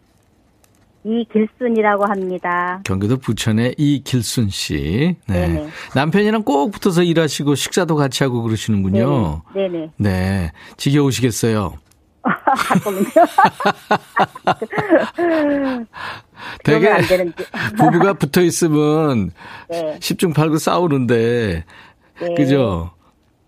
이길순이라고 1.03 2.05
합니다. 2.05 2.79
경기도 2.83 3.17
부천의 3.17 3.73
이길순 3.79 4.49
씨. 4.49 5.15
네. 5.25 5.47
네네. 5.47 5.67
남편이랑 5.95 6.43
꼭 6.43 6.69
붙어서 6.69 7.01
일하시고 7.01 7.55
식사도 7.55 7.95
같이 7.95 8.23
하고 8.23 8.43
그러시는군요. 8.43 9.41
네네. 9.55 9.89
네. 9.97 10.51
지겨우시겠어요. 10.77 11.73
가끔은요. 12.55 13.05
되게. 16.63 16.95
부부가 17.77 18.13
붙어 18.13 18.41
있으면 18.41 19.31
네. 19.69 19.97
10중 19.99 20.33
8구 20.33 20.57
싸우는데 20.59 21.65
네. 22.19 22.33
그죠? 22.35 22.91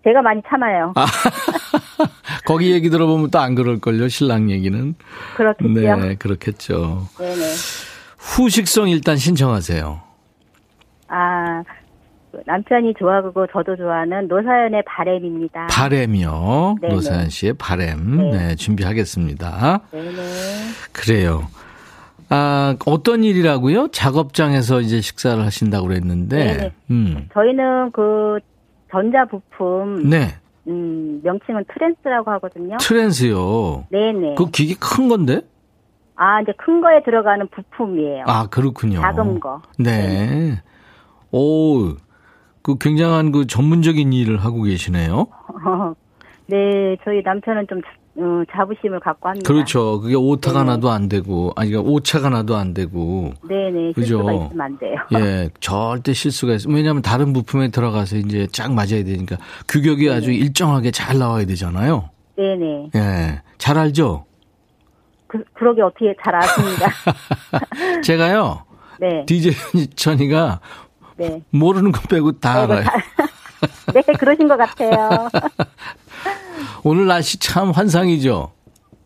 제가 0.04 0.22
많이 0.22 0.42
참아요. 0.50 0.92
아, 0.96 1.06
거기 2.46 2.72
얘기 2.74 2.90
들어보면 2.90 3.32
또 3.32 3.40
안 3.40 3.56
그럴걸요, 3.56 4.10
신랑 4.10 4.52
얘기는. 4.52 4.96
그렇겠죠. 5.38 5.70
네, 5.70 6.16
그렇겠죠. 6.16 7.08
네네. 7.18 7.42
후식성 8.18 8.90
일단 8.90 9.16
신청하세요. 9.18 10.02
아, 12.48 12.52
남편이 12.52 12.94
좋아하고 13.00 13.48
저도 13.48 13.76
좋아하는 13.76 14.28
노사연의 14.28 14.84
바램입니다. 14.86 15.68
바램이요. 15.68 16.76
네네. 16.82 16.94
노사연 16.94 17.30
씨의 17.30 17.54
바램. 17.54 18.18
네. 18.18 18.32
네, 18.32 18.56
준비하겠습니다. 18.56 19.82
네네. 19.92 20.12
그래요. 20.92 21.48
아, 22.30 22.76
어떤 22.86 23.24
일이라고요? 23.24 23.90
작업장에서 23.90 24.82
이제 24.82 25.02
식사를 25.02 25.44
하신다고 25.44 25.88
그랬는데. 25.88 26.38
네네. 26.46 26.72
음. 26.92 27.30
저희는 27.34 27.92
그 27.92 28.40
전자 28.92 29.26
부품, 29.26 30.10
네. 30.10 30.36
음, 30.68 31.20
명칭은 31.24 31.66
트랜스라고 31.74 32.32
하거든요. 32.32 32.78
트랜스요. 32.80 33.86
네 33.90 34.14
네. 34.14 34.36
그 34.38 34.50
기계 34.50 34.76
큰 34.80 35.10
건데? 35.10 35.42
아, 36.16 36.42
이제 36.42 36.54
큰 36.58 36.80
거에 36.80 37.02
들어가는 37.04 37.48
부품이에요. 37.48 38.26
아, 38.28 38.48
그렇군요. 38.48 39.02
작은 39.02 39.40
거. 39.40 39.62
네. 39.80 40.62
오, 41.32 41.96
그 42.64 42.78
굉장한 42.78 43.32
그 43.32 43.46
전문적인 43.46 44.14
일을 44.14 44.38
하고 44.44 44.64
계시네요. 44.64 45.28
네, 46.48 46.98
저희 47.04 47.22
남편은 47.22 47.68
좀 47.68 47.82
어, 48.16 48.44
자부심을 48.52 49.00
갖고 49.00 49.28
합니다. 49.28 49.48
그렇죠. 49.48 50.00
그게 50.00 50.16
오타가 50.16 50.60
네네. 50.60 50.72
나도 50.76 50.90
안 50.92 51.10
되고, 51.10 51.52
아니, 51.56 51.72
그러니까 51.72 51.92
오차가 51.92 52.30
나도 52.30 52.56
안 52.56 52.74
되고. 52.74 53.34
네네, 53.48 53.94
그죠? 53.94 54.18
실수가 54.18 54.34
있으면 54.34 54.62
안 54.62 54.78
돼요. 54.78 54.96
예, 55.14 55.50
절대 55.60 56.14
실수가 56.14 56.54
있어. 56.54 56.70
왜냐하면 56.70 57.02
다른 57.02 57.34
부품에 57.34 57.70
들어가서 57.70 58.18
이제 58.18 58.48
쫙 58.52 58.72
맞아야 58.72 59.04
되니까 59.04 59.38
규격이 59.68 60.10
아주 60.12 60.32
일정하게 60.32 60.92
잘 60.92 61.18
나와야 61.18 61.46
되잖아요. 61.46 62.10
네네. 62.38 62.92
예, 62.96 63.42
잘 63.58 63.78
알죠? 63.80 64.26
그, 65.26 65.44
그러게 65.54 65.82
어떻게 65.82 66.16
잘 66.24 66.36
아십니다. 66.36 66.88
제가요, 68.04 68.64
네, 69.00 69.26
DJ 69.26 69.54
천이가 69.96 70.60
네. 71.18 71.42
모르는 71.52 71.92
거 71.92 72.02
빼고 72.02 72.40
다 72.40 72.62
아이고, 72.62 72.74
알아요. 72.74 72.88
네, 73.94 74.02
그러신 74.18 74.48
것 74.48 74.58
같아요. 74.58 75.30
오늘 76.84 77.08
날씨 77.08 77.40
참 77.40 77.72
환상이죠? 77.72 78.52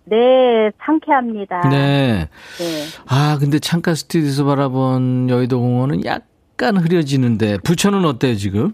네, 0.06 0.72
상쾌합니다. 0.86 1.70
네. 1.70 2.30
네. 2.58 2.84
아, 3.08 3.38
근데 3.39 3.60
창가 3.60 3.93
스튜디오에서 3.93 4.46
바라본 4.46 5.30
여의도 5.30 5.60
공원은 5.60 6.06
약간 6.06 6.78
흐려지는데, 6.78 7.58
부천은 7.60 8.06
어때요, 8.06 8.36
지금? 8.36 8.74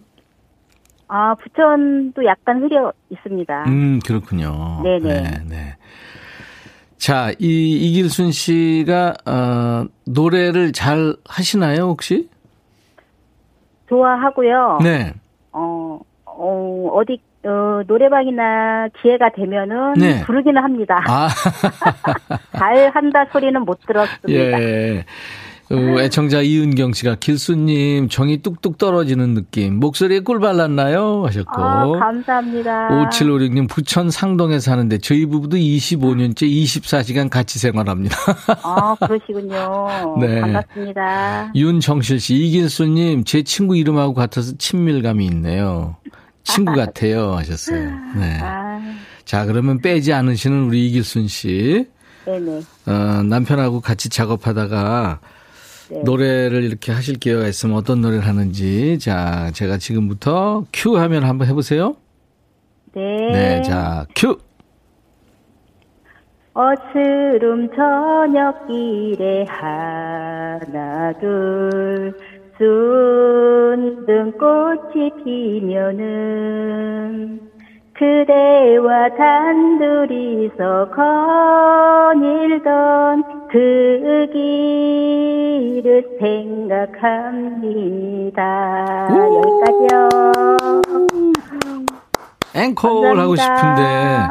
아, 1.07 1.35
부천도 1.35 2.23
약간 2.25 2.61
흐려 2.61 2.93
있습니다. 3.09 3.65
음, 3.67 3.99
그렇군요. 4.05 4.81
네네. 4.83 5.21
네, 5.21 5.41
네. 5.47 5.75
자, 6.97 7.31
이, 7.39 7.71
이길순 7.89 8.31
씨가, 8.31 9.13
어, 9.25 9.85
노래를 10.05 10.71
잘 10.71 11.15
하시나요, 11.27 11.83
혹시? 11.87 12.29
좋아하고요. 13.93 14.79
네. 14.81 15.13
어, 15.51 15.99
어, 16.25 16.89
어디, 16.93 17.21
어, 17.45 17.81
노래방이나 17.85 18.87
기회가 19.01 19.29
되면은 19.35 19.93
네. 19.93 20.23
부르기는 20.23 20.61
합니다. 20.61 20.99
아, 21.07 21.27
잘 22.57 22.89
한다 22.93 23.25
소리는 23.31 23.61
못 23.61 23.79
들었습니다. 23.85 24.61
예. 24.61 25.05
어, 25.71 25.99
애청자 26.01 26.41
이은경 26.41 26.93
씨가 26.93 27.15
길수님 27.15 28.09
정이 28.09 28.41
뚝뚝 28.41 28.77
떨어지는 28.77 29.33
느낌. 29.33 29.79
목소리에 29.79 30.19
꿀 30.19 30.39
발랐나요? 30.39 31.25
하셨고. 31.25 31.51
아, 31.61 31.87
감사합니다. 31.99 32.89
5756님 33.09 33.69
부천 33.69 34.09
상동에 34.11 34.59
사는데 34.59 34.97
저희 34.97 35.25
부부도 35.25 35.55
25년째 35.57 36.43
24시간 36.43 37.29
같이 37.29 37.59
생활합니다. 37.59 38.15
아, 38.61 38.95
그러시군요. 38.99 40.17
네. 40.19 40.41
반갑습니다. 40.41 41.51
윤정실 41.55 42.19
씨, 42.19 42.35
이길수님 42.35 43.23
제 43.23 43.41
친구 43.43 43.77
이름하고 43.77 44.13
같아서 44.13 44.53
친밀감이 44.57 45.25
있네요. 45.27 45.95
친구 46.43 46.73
같아요 46.75 47.35
하셨어요. 47.35 47.89
네. 48.17 48.37
아, 48.41 48.81
자 49.23 49.45
그러면 49.45 49.79
빼지 49.79 50.11
않으시는 50.11 50.65
우리 50.65 50.87
이길순 50.87 51.29
씨 51.29 51.87
네네. 52.25 52.61
어, 52.85 53.23
남편하고 53.23 53.79
같이 53.81 54.09
작업하다가 54.09 55.19
네. 55.89 56.01
노래를 56.03 56.63
이렇게 56.63 56.91
하실 56.91 57.19
기회가 57.19 57.47
있으면 57.47 57.75
어떤 57.75 58.01
노래를 58.01 58.25
하는지 58.25 58.97
자 58.99 59.51
제가 59.53 59.77
지금부터 59.77 60.65
큐 60.71 60.97
하면 60.97 61.23
한번 61.23 61.47
해보세요. 61.47 61.95
네. 62.93 63.31
네, 63.31 63.61
자, 63.63 64.05
큐! 64.15 64.37
어스름 66.53 67.69
저녁길에 67.75 69.45
하나 69.45 71.11
둘 71.19 72.13
순등꽃이 72.59 74.03
피면은 75.23 76.73
그대와 77.93 79.09
단둘이서 79.17 80.91
거닐던 82.51 83.42
그 83.53 84.27
길을 84.33 86.17
생각합니다. 86.19 88.41
여기까지요. 89.11 90.09
앵콜 92.55 93.19
하고 93.19 93.35
싶은데. 93.35 94.27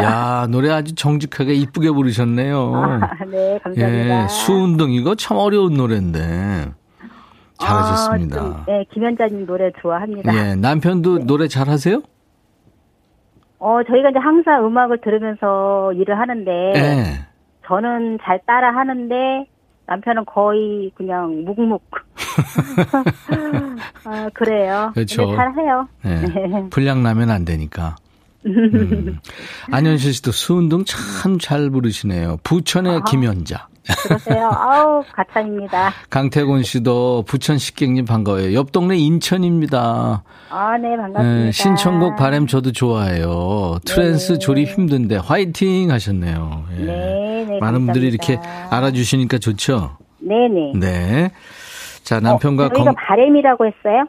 야 0.02 0.46
노래 0.50 0.70
아주 0.70 0.94
정직하게 0.94 1.52
이쁘게 1.52 1.90
부르셨네요. 1.90 2.72
아, 2.74 2.98
네, 3.26 3.58
감사합니다. 3.62 4.22
예, 4.24 4.28
수운동 4.28 4.90
이거 4.90 5.14
참 5.16 5.36
어려운 5.36 5.74
노래인데 5.74 6.72
잘하셨습니다. 7.58 8.36
아, 8.36 8.40
좀, 8.40 8.56
네, 8.66 8.86
김현자님 8.90 9.44
노래 9.44 9.70
좋아합니다. 9.82 10.34
예, 10.34 10.54
남편도 10.54 11.26
노래 11.26 11.46
잘하세요? 11.46 12.00
어, 13.58 13.80
저희가 13.86 14.08
이제 14.08 14.18
항상 14.18 14.64
음악을 14.64 15.02
들으면서 15.02 15.92
일을 15.92 16.18
하는데, 16.18 16.50
예. 16.74 17.31
저는 17.76 18.18
잘 18.22 18.38
따라 18.46 18.74
하는데, 18.76 19.46
남편은 19.86 20.26
거의 20.26 20.90
그냥 20.94 21.42
묵묵. 21.46 21.82
아, 24.04 24.28
그래요. 24.34 24.90
그렇죠. 24.94 25.26
근데 25.28 25.36
잘해요. 25.36 25.88
예. 26.04 26.68
불량 26.68 27.02
나면 27.02 27.30
안 27.30 27.44
되니까. 27.46 27.96
음. 28.44 29.18
안현실 29.70 30.12
씨도 30.14 30.32
수운동 30.32 30.84
참 30.84 31.38
잘 31.38 31.70
부르시네요. 31.70 32.38
부천의 32.42 33.02
김연자. 33.08 33.68
그러세요. 34.06 34.50
아우, 34.52 35.02
과찬입니다. 35.12 35.90
강태곤 36.10 36.62
씨도 36.62 37.24
부천 37.26 37.58
식객님 37.58 38.04
반가워요. 38.04 38.54
옆 38.54 38.72
동네 38.72 38.96
인천입니다. 38.96 40.22
아, 40.50 40.78
네, 40.78 40.96
반갑습니다. 40.96 41.46
예, 41.46 41.50
신청곡 41.50 42.16
바램 42.16 42.46
저도 42.46 42.72
좋아해요. 42.72 43.78
트랜스 43.84 44.32
네. 44.34 44.38
조립 44.38 44.68
힘든데 44.68 45.16
화이팅 45.16 45.90
하셨네요. 45.90 46.64
예. 46.78 46.84
네, 46.84 47.46
네. 47.48 47.58
많은 47.58 47.84
분들이 47.86 48.08
이렇게. 48.08 48.38
알아주시니까 48.70 49.38
좋죠. 49.38 49.96
네네. 50.20 50.72
네. 50.78 51.30
자 52.04 52.20
남편과 52.20 52.66
어, 52.66 52.68
저희가 52.68 52.84
건 52.84 52.94
바램이라고 52.94 53.66
했어요? 53.66 54.04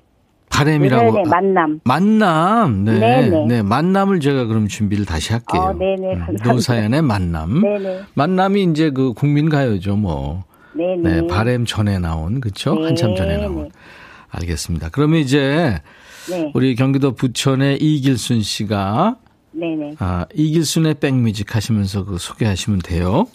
바램이라고 0.53 1.11
네네, 1.11 1.23
아, 1.25 1.29
만남. 1.29 1.79
만남. 1.83 2.83
네. 2.83 2.99
네네. 2.99 3.45
네. 3.47 3.61
만남을 3.63 4.19
제가 4.19 4.45
그럼 4.45 4.67
준비를 4.67 5.05
다시 5.05 5.33
할게요. 5.33 5.61
어, 5.61 5.73
네네, 5.73 5.95
음, 5.95 6.19
감사합니다. 6.19 6.53
노사연의 6.53 7.01
만남. 7.01 7.61
네네. 7.61 8.01
만남이 8.13 8.63
이제 8.63 8.91
그 8.91 9.13
국민 9.13 9.49
가요죠, 9.49 9.95
뭐. 9.95 10.43
네네. 10.73 11.21
네, 11.21 11.27
바램 11.27 11.65
전에 11.65 11.99
나온 11.99 12.39
그렇죠? 12.39 12.75
네, 12.75 12.85
한참 12.85 13.15
전에 13.15 13.37
나온. 13.37 13.63
네. 13.63 13.69
알겠습니다. 14.29 14.89
그러면 14.91 15.19
이제 15.19 15.79
네. 16.29 16.51
우리 16.53 16.75
경기도 16.75 17.13
부천의 17.13 17.77
이길순 17.81 18.41
씨가 18.41 19.17
네네. 19.51 19.95
아, 19.99 20.25
이길순의 20.33 20.95
백뮤직 20.95 21.55
하시면서 21.55 22.05
그 22.05 22.17
소개하시면 22.17 22.79
돼요. 22.79 23.27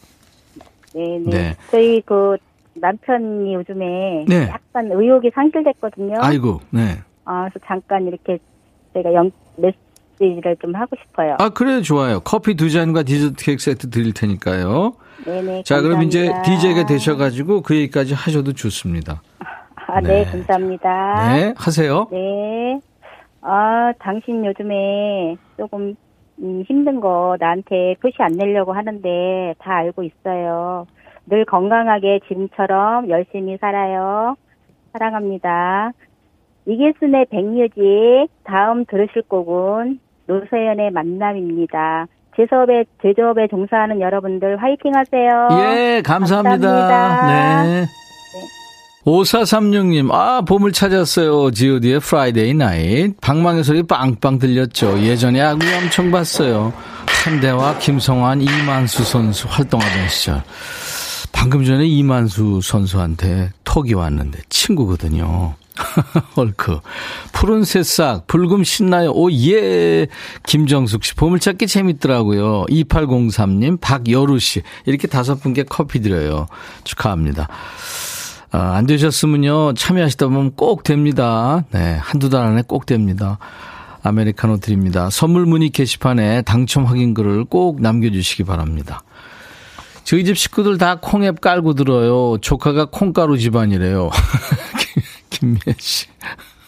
네네. 0.94 1.30
네. 1.30 1.56
저희 1.70 2.00
그 2.02 2.36
남편이 2.74 3.54
요즘에 3.54 4.24
네. 4.28 4.48
약간 4.48 4.90
의욕이 4.92 5.30
상실됐거든요. 5.34 6.14
아이고, 6.20 6.60
네. 6.70 6.98
아, 7.28 7.46
그래서 7.50 7.58
잠깐 7.66 8.06
이렇게 8.06 8.38
제가 8.94 9.12
영, 9.12 9.30
메시지를 9.56 10.56
좀 10.62 10.74
하고 10.74 10.96
싶어요. 10.96 11.36
아, 11.38 11.50
그래, 11.50 11.82
좋아요. 11.82 12.20
커피 12.20 12.54
두 12.54 12.70
잔과 12.70 13.02
디저트 13.02 13.44
케이크 13.44 13.62
세트 13.62 13.90
드릴 13.90 14.14
테니까요. 14.14 14.94
네네. 15.26 15.62
자, 15.64 15.82
그럼 15.82 16.02
이제 16.04 16.24
감사합니다. 16.28 16.42
DJ가 16.42 16.86
되셔가지고 16.86 17.60
그 17.60 17.76
얘기까지 17.76 18.14
하셔도 18.14 18.54
좋습니다. 18.54 19.20
아, 19.88 20.00
네, 20.00 20.24
네. 20.24 20.24
감사합니다. 20.24 21.34
네, 21.34 21.54
하세요. 21.54 22.08
네. 22.10 22.80
아, 23.42 23.92
당신 23.98 24.46
요즘에 24.46 25.36
조금 25.58 25.94
음, 26.40 26.64
힘든 26.66 27.00
거 27.00 27.36
나한테 27.38 27.96
표시 28.00 28.16
안 28.20 28.32
내려고 28.32 28.72
하는데 28.72 29.54
다 29.58 29.76
알고 29.76 30.02
있어요. 30.02 30.86
늘 31.26 31.44
건강하게 31.44 32.20
지금처럼 32.26 33.10
열심히 33.10 33.58
살아요. 33.58 34.34
사랑합니다. 34.92 35.92
이길순의 36.68 37.26
백뮤직 37.30 38.28
다음 38.44 38.84
들으실 38.84 39.22
곡은 39.28 39.98
노세연의 40.26 40.90
만남입니다. 40.90 42.06
제조업에, 42.36 42.84
제조업에 43.02 43.48
종사하는 43.48 44.00
여러분들 44.00 44.62
화이팅 44.62 44.92
하세요. 44.94 45.48
예, 45.62 46.02
감사합니다. 46.02 46.68
감사합니다. 46.68 47.62
네. 47.64 47.86
5436님, 49.04 50.12
아, 50.12 50.42
봄을 50.42 50.72
찾았어요. 50.72 51.50
GOD의 51.50 51.96
Friday 51.96 52.50
Night. 52.50 53.16
방망이 53.22 53.64
소리 53.64 53.82
빵빵 53.82 54.38
들렸죠. 54.38 55.00
예전에 55.00 55.38
야구 55.38 55.60
엄청 55.82 56.10
봤어요. 56.10 56.74
한대와 57.24 57.78
김성환, 57.78 58.42
이만수 58.42 59.04
선수 59.04 59.48
활동하던 59.48 60.08
시절. 60.08 60.42
방금 61.32 61.64
전에 61.64 61.86
이만수 61.86 62.60
선수한테 62.62 63.50
톡이 63.64 63.94
왔는데 63.94 64.40
친구거든요. 64.50 65.54
헐크. 66.36 66.80
푸른 67.32 67.64
새싹, 67.64 68.26
붉음 68.26 68.64
신나요. 68.64 69.10
오, 69.10 69.30
예. 69.30 70.06
김정숙 70.46 71.04
씨, 71.04 71.14
보물찾기 71.14 71.66
재밌더라고요. 71.66 72.64
2803님, 72.68 73.80
박여루 73.80 74.38
씨. 74.38 74.62
이렇게 74.86 75.08
다섯 75.08 75.36
분께 75.36 75.64
커피 75.64 76.00
드려요. 76.00 76.46
축하합니다. 76.84 77.48
아, 78.50 78.74
안 78.76 78.86
되셨으면요, 78.86 79.74
참여하시다 79.74 80.28
보면 80.28 80.52
꼭 80.54 80.82
됩니다. 80.82 81.64
네, 81.70 81.98
한두 82.00 82.30
달 82.30 82.44
안에 82.44 82.62
꼭 82.66 82.86
됩니다. 82.86 83.38
아메리카노 84.02 84.58
드립니다. 84.58 85.10
선물 85.10 85.44
문의 85.44 85.70
게시판에 85.70 86.42
당첨 86.42 86.84
확인 86.84 87.14
글을 87.14 87.44
꼭 87.44 87.82
남겨주시기 87.82 88.44
바랍니다. 88.44 89.02
저희 90.04 90.24
집 90.24 90.38
식구들 90.38 90.78
다 90.78 90.98
콩앱 91.02 91.42
깔고 91.42 91.74
들어요. 91.74 92.38
조카가 92.40 92.86
콩가루 92.86 93.36
집안이래요. 93.36 94.08
김미애 95.30 95.74
씨. 95.78 96.06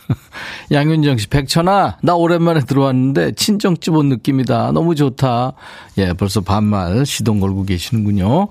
양윤정 0.72 1.18
씨, 1.18 1.28
백천아, 1.28 1.98
나 2.02 2.14
오랜만에 2.14 2.60
들어왔는데 2.60 3.32
친정집 3.32 3.94
온 3.94 4.08
느낌이다. 4.08 4.72
너무 4.72 4.94
좋다. 4.94 5.52
예, 5.98 6.12
벌써 6.12 6.40
반말 6.40 7.06
시동 7.06 7.40
걸고 7.40 7.64
계시는군요. 7.64 8.48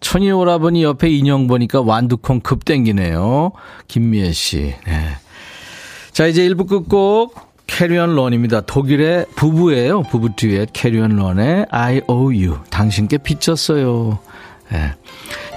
천이 0.00 0.30
오라버니 0.30 0.82
옆에 0.84 1.10
인형 1.10 1.46
보니까 1.46 1.80
완두콩 1.80 2.40
급 2.40 2.64
땡기네요. 2.64 3.52
김미애 3.88 4.32
씨. 4.32 4.74
네. 4.86 5.16
자, 6.12 6.26
이제 6.26 6.48
1부 6.48 6.68
끝곡 6.68 7.48
캐리 7.66 7.96
앤 7.96 8.14
론입니다. 8.14 8.62
독일의 8.62 9.26
부부예요. 9.36 10.02
부부 10.04 10.30
듀엣 10.36 10.70
캐리 10.72 10.99
앤 10.99 11.16
론의 11.16 11.66
I 11.70 12.00
owe 12.08 12.46
you. 12.46 12.58
당신께 12.70 13.18
빚졌어요. 13.18 14.18
예. 14.72 14.94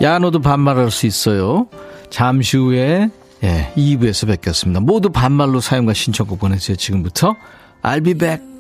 야, 0.06 0.20
너도 0.20 0.40
반말할 0.40 0.92
수 0.92 1.08
있어요. 1.08 1.68
잠시 2.10 2.58
후에 2.58 3.10
예, 3.44 3.72
2부에서 3.76 4.28
뵙겠습니다. 4.28 4.80
모두 4.80 5.10
반말로 5.10 5.62
사연과 5.62 5.94
신청곡 5.94 6.40
보내주세요. 6.40 6.76
지금부터 6.76 7.36
I'll 7.82 8.04
be 8.04 8.14
back. 8.14 8.52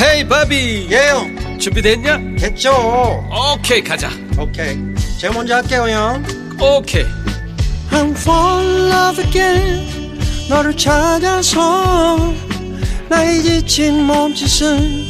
헤이 0.00 0.26
바비 0.26 0.88
예요 0.90 1.58
준비됐냐? 1.58 2.18
됐죠 2.38 2.72
오케이 3.30 3.84
가자 3.84 4.08
오케이 4.38 4.78
제가 5.18 5.34
먼저 5.34 5.56
할게요 5.56 5.86
형 5.88 6.24
오케이 6.58 7.04
I'm 7.90 8.12
fall 8.16 8.66
in 8.66 8.90
love 8.90 9.24
again 9.24 10.18
너를 10.48 10.74
찾아서 10.74 12.16
나의 13.10 13.42
지친 13.42 14.04
몸짓은 14.04 15.09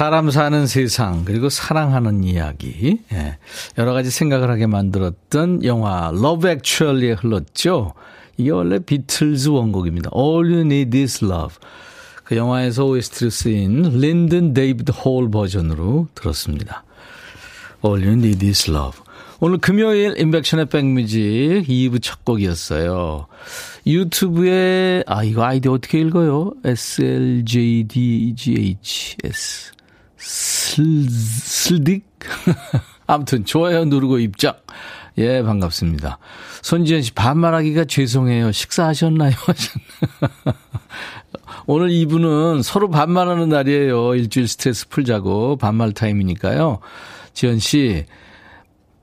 사람 0.00 0.30
사는 0.30 0.66
세상 0.66 1.26
그리고 1.26 1.50
사랑하는 1.50 2.24
이야기 2.24 3.00
예, 3.12 3.36
여러 3.76 3.92
가지 3.92 4.10
생각을 4.10 4.50
하게 4.50 4.66
만들었던 4.66 5.62
영화 5.66 6.10
러브 6.14 6.48
액츄얼리에 6.48 7.12
흘렀죠 7.12 7.92
이게 8.38 8.50
원래 8.50 8.78
비틀즈 8.78 9.50
원곡입니다. 9.50 10.08
All 10.16 10.50
You 10.50 10.60
Need 10.60 10.98
Is 10.98 11.22
Love. 11.22 11.56
그 12.24 12.34
영화에서 12.34 12.86
OST로 12.86 13.28
쓰인 13.28 14.00
린든 14.00 14.54
데이비드 14.54 14.92
홀 14.92 15.30
버전으로 15.30 16.08
들었습니다. 16.14 16.82
All 17.84 18.02
You 18.02 18.16
Need 18.16 18.46
Is 18.46 18.70
Love. 18.70 19.02
오늘 19.40 19.58
금요일 19.58 20.18
인백션의 20.18 20.70
백뮤직 20.70 21.66
2부 21.68 22.00
첫 22.00 22.24
곡이었어요. 22.24 23.26
유튜브에, 23.86 25.04
아, 25.06 25.22
이거 25.24 25.44
아이디 25.44 25.68
어떻게 25.68 26.00
읽어요? 26.00 26.54
SLJDGHS. 26.64 27.50
슬, 30.20 31.06
슬딕? 31.06 32.02
아무튼, 33.06 33.44
좋아요 33.44 33.84
누르고 33.84 34.18
입장. 34.18 34.54
예, 35.18 35.42
반갑습니다. 35.42 36.18
손지현 36.62 37.02
씨, 37.02 37.12
반말하기가 37.12 37.86
죄송해요. 37.86 38.52
식사하셨나요? 38.52 39.32
오늘 41.66 41.88
2부는 41.88 42.62
서로 42.62 42.88
반말하는 42.88 43.48
날이에요. 43.48 44.14
일주일 44.14 44.48
스트레스 44.48 44.88
풀자고. 44.88 45.56
반말 45.56 45.92
타임이니까요. 45.92 46.80
지현 47.32 47.58
씨, 47.58 48.06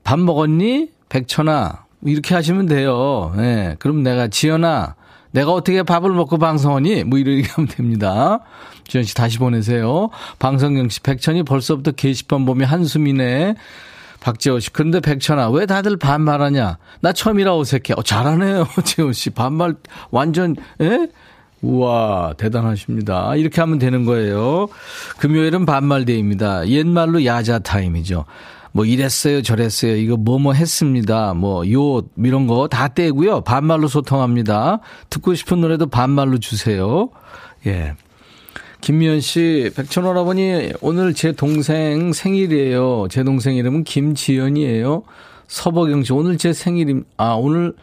밥 0.04 0.18
먹었니? 0.18 0.90
백천아. 1.08 1.86
이렇게 2.04 2.34
하시면 2.34 2.66
돼요. 2.66 3.32
예. 3.36 3.40
네, 3.40 3.76
그럼 3.78 4.02
내가, 4.02 4.28
지연아, 4.28 4.94
내가 5.30 5.52
어떻게 5.52 5.82
밥을 5.82 6.10
먹고 6.12 6.38
방송하니? 6.38 7.04
뭐 7.04 7.18
이렇게 7.18 7.48
하면 7.52 7.68
됩니다. 7.68 8.40
지현 8.86 9.04
씨 9.04 9.14
다시 9.14 9.38
보내세요. 9.38 10.10
방송경 10.38 10.88
씨, 10.88 11.00
백천이 11.00 11.42
벌써부터 11.42 11.92
게시판 11.92 12.46
보면 12.46 12.66
한숨이네. 12.68 13.54
박재호 14.20 14.58
씨, 14.58 14.72
그런데 14.72 15.00
백천아, 15.00 15.50
왜 15.50 15.66
다들 15.66 15.96
반말하냐? 15.96 16.78
나 17.00 17.12
처음이라 17.12 17.56
어색해. 17.56 17.94
어, 17.96 18.02
잘하네요, 18.02 18.66
재호 18.84 19.12
씨. 19.12 19.30
반말 19.30 19.76
완전, 20.10 20.56
예? 20.80 21.08
우와, 21.62 22.34
대단하십니다. 22.36 23.34
이렇게 23.36 23.60
하면 23.60 23.78
되는 23.78 24.04
거예요. 24.04 24.68
금요일은 25.18 25.66
반말데이입니다. 25.66 26.68
옛말로 26.68 27.24
야자 27.24 27.60
타임이죠. 27.60 28.24
뭐 28.72 28.84
이랬어요, 28.84 29.42
저랬어요, 29.42 29.96
이거 29.96 30.16
뭐뭐 30.16 30.38
뭐 30.40 30.52
했습니다, 30.52 31.34
뭐 31.34 31.70
요, 31.72 32.02
이런 32.16 32.46
거 32.46 32.68
다 32.68 32.88
떼고요. 32.88 33.40
반말로 33.42 33.88
소통합니다. 33.88 34.80
듣고 35.10 35.34
싶은 35.34 35.60
노래도 35.60 35.86
반말로 35.86 36.38
주세요. 36.38 37.08
예. 37.66 37.94
김미연 38.80 39.20
씨, 39.20 39.70
백천오라버니, 39.74 40.74
오늘 40.80 41.12
제 41.12 41.32
동생 41.32 42.12
생일이에요. 42.12 43.08
제 43.10 43.24
동생 43.24 43.56
이름은 43.56 43.82
김지연이에요. 43.84 45.02
서버경 45.48 46.04
씨, 46.04 46.12
오늘 46.12 46.38
제 46.38 46.52
생일임, 46.52 47.04
아, 47.16 47.32
오늘, 47.32 47.74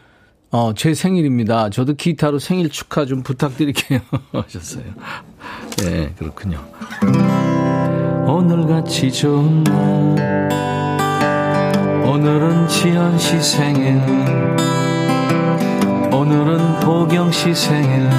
어, 0.50 0.72
제 0.74 0.94
생일입니다. 0.94 1.68
저도 1.68 1.94
기타로 1.94 2.38
생일 2.38 2.70
축하 2.70 3.04
좀 3.04 3.22
부탁드릴게요. 3.22 4.00
하셨어요. 4.32 4.84
예, 5.84 6.14
그렇군요. 6.16 6.64
오늘같이 8.26 9.12
좋은 9.12 9.64
날. 9.64 10.65
오늘은 12.26 12.66
지연 12.66 13.16
씨 13.16 13.40
생일 13.40 14.02
오늘은 16.12 16.80
보경 16.80 17.30
씨 17.30 17.54
생일 17.54 18.10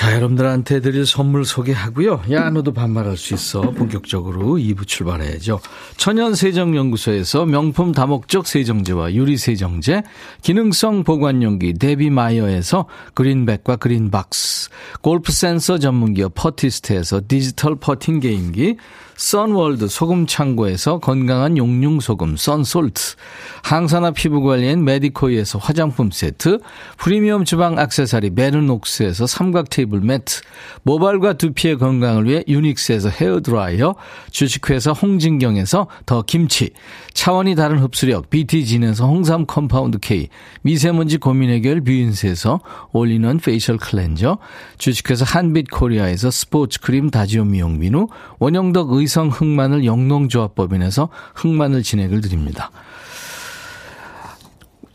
자, 0.00 0.14
여러분들한테 0.14 0.80
드릴 0.80 1.04
선물 1.04 1.44
소개하고요. 1.44 2.22
야, 2.30 2.48
너도 2.48 2.72
반말할 2.72 3.18
수 3.18 3.34
있어. 3.34 3.60
본격적으로 3.60 4.56
2부 4.56 4.86
출발해야죠. 4.86 5.60
천연세정연구소에서 5.98 7.44
명품 7.44 7.92
다목적 7.92 8.46
세정제와 8.46 9.12
유리세정제, 9.12 10.04
기능성 10.40 11.04
보관용기 11.04 11.74
데비마이어에서 11.74 12.86
그린백과 13.12 13.76
그린박스, 13.76 14.70
골프 15.02 15.32
센서 15.32 15.76
전문기업 15.76 16.32
퍼티스트에서 16.34 17.20
디지털 17.28 17.76
퍼팅 17.76 18.20
게임기, 18.20 18.76
선월드 19.20 19.88
소금 19.88 20.26
창고에서 20.26 20.98
건강한 20.98 21.58
용융 21.58 22.00
소금 22.00 22.38
썬솔트, 22.38 23.16
항산화 23.62 24.12
피부 24.12 24.40
관리엔 24.40 24.82
메디코이에서 24.82 25.58
화장품 25.58 26.10
세트, 26.10 26.60
프리미엄 26.96 27.44
주방 27.44 27.78
액세서리 27.78 28.30
베르녹스에서 28.30 29.26
삼각 29.26 29.68
테이블 29.68 30.00
매트, 30.00 30.40
모발과 30.84 31.34
두피의 31.34 31.76
건강을 31.76 32.24
위해 32.24 32.44
유닉스에서 32.48 33.10
헤어 33.10 33.40
드라이어, 33.40 33.94
주식회사 34.30 34.92
홍진경에서 34.92 35.86
더 36.06 36.22
김치, 36.22 36.70
차원이 37.12 37.54
다른 37.56 37.78
흡수력 37.80 38.30
BT진에서 38.30 39.06
홍삼 39.06 39.44
compound 39.44 39.98
K, 39.98 40.28
미세먼지 40.62 41.18
고민 41.18 41.50
해결 41.50 41.82
뷰인스에서 41.82 42.60
올리는 42.92 43.36
facial 43.36 43.76
cleanser, 43.76 44.38
주식회사 44.78 45.26
한빛 45.26 45.70
코리아에서 45.70 46.30
스포츠 46.30 46.80
크림 46.80 47.10
다지오 47.10 47.44
미용 47.44 47.78
비누, 47.78 48.08
원형덕 48.38 48.92
의 48.92 49.09
의성 49.10 49.28
흑마늘 49.28 49.84
영농조합법인에서 49.84 51.08
흑마늘 51.34 51.82
진행을 51.82 52.20
드립니다. 52.20 52.70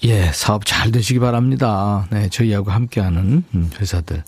예, 0.05 0.31
사업 0.31 0.65
잘 0.65 0.91
되시기 0.91 1.19
바랍니다. 1.19 2.07
네, 2.11 2.29
저희하고 2.29 2.71
함께하는 2.71 3.43
음, 3.53 3.69
회사들. 3.77 4.23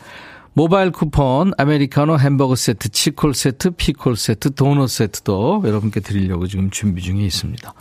모바일 0.52 0.92
쿠폰, 0.92 1.54
아메리카노 1.58 2.18
햄버거 2.18 2.56
세트, 2.56 2.90
치콜 2.90 3.34
세트, 3.34 3.72
피콜 3.72 4.18
세트, 4.18 4.56
도넛 4.56 4.90
세트도 4.90 5.64
여러분께 5.66 6.02
드리려고 6.02 6.48
지금 6.48 6.70
준비 6.70 7.02
중에 7.02 7.22
있습니다. 7.22 7.74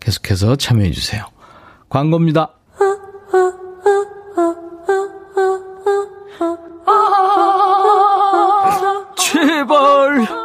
계속해서 0.00 0.56
참여해 0.56 0.90
주세요. 0.90 1.26
광고입니다. 1.88 2.54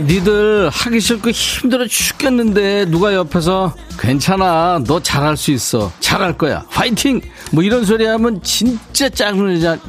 야, 0.00 0.04
니들 0.04 0.70
하기 0.70 1.00
싫고 1.00 1.30
힘들어 1.30 1.86
죽겠는데 1.86 2.86
누가 2.86 3.14
옆에서 3.14 3.74
괜찮아, 3.98 4.82
너 4.86 5.00
잘할 5.00 5.36
수 5.36 5.50
있어, 5.50 5.92
잘할 6.00 6.36
거야, 6.38 6.64
화이팅! 6.68 7.20
뭐 7.52 7.62
이런 7.62 7.84
소리 7.84 8.06
하면 8.06 8.42
진짜 8.42 9.08
짜증나지, 9.08 9.80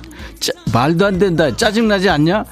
말도 0.74 1.06
안 1.06 1.20
된다, 1.20 1.56
짜증나지 1.56 2.10
않냐? 2.10 2.44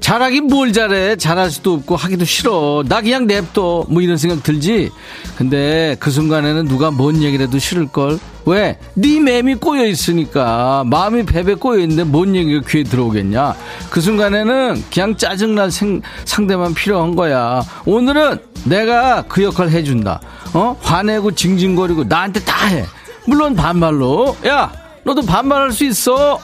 잘하긴 0.00 0.46
뭘 0.46 0.72
잘해. 0.72 1.16
잘할 1.16 1.50
수도 1.50 1.74
없고 1.74 1.96
하기도 1.96 2.24
싫어. 2.24 2.84
나 2.86 3.02
그냥 3.02 3.26
냅둬. 3.26 3.84
뭐 3.88 4.00
이런 4.00 4.16
생각 4.16 4.44
들지? 4.44 4.90
근데 5.36 5.96
그 5.98 6.10
순간에는 6.10 6.68
누가 6.68 6.90
뭔 6.92 7.20
얘기를 7.20 7.46
해도 7.46 7.58
싫을걸? 7.58 8.18
왜? 8.48 8.78
네 8.94 9.20
맴이 9.20 9.56
꼬여 9.56 9.86
있으니까. 9.86 10.84
마음이 10.86 11.24
배배 11.24 11.54
꼬여 11.54 11.80
있는데 11.80 12.04
뭔 12.04 12.34
얘기가 12.34 12.66
귀에 12.66 12.82
들어오겠냐? 12.82 13.54
그 13.90 14.00
순간에는 14.00 14.84
그냥 14.92 15.16
짜증난 15.16 15.70
생, 15.70 16.00
상대만 16.24 16.72
필요한 16.72 17.14
거야. 17.14 17.62
오늘은 17.84 18.38
내가 18.64 19.22
그 19.28 19.42
역할 19.42 19.68
해준다. 19.70 20.20
어? 20.54 20.76
화내고 20.80 21.32
징징거리고 21.32 22.04
나한테 22.04 22.40
다 22.40 22.66
해. 22.68 22.84
물론 23.26 23.54
반말로. 23.54 24.34
야! 24.46 24.72
너도 25.04 25.22
반말할 25.22 25.70
수 25.72 25.84
있어. 25.84 26.40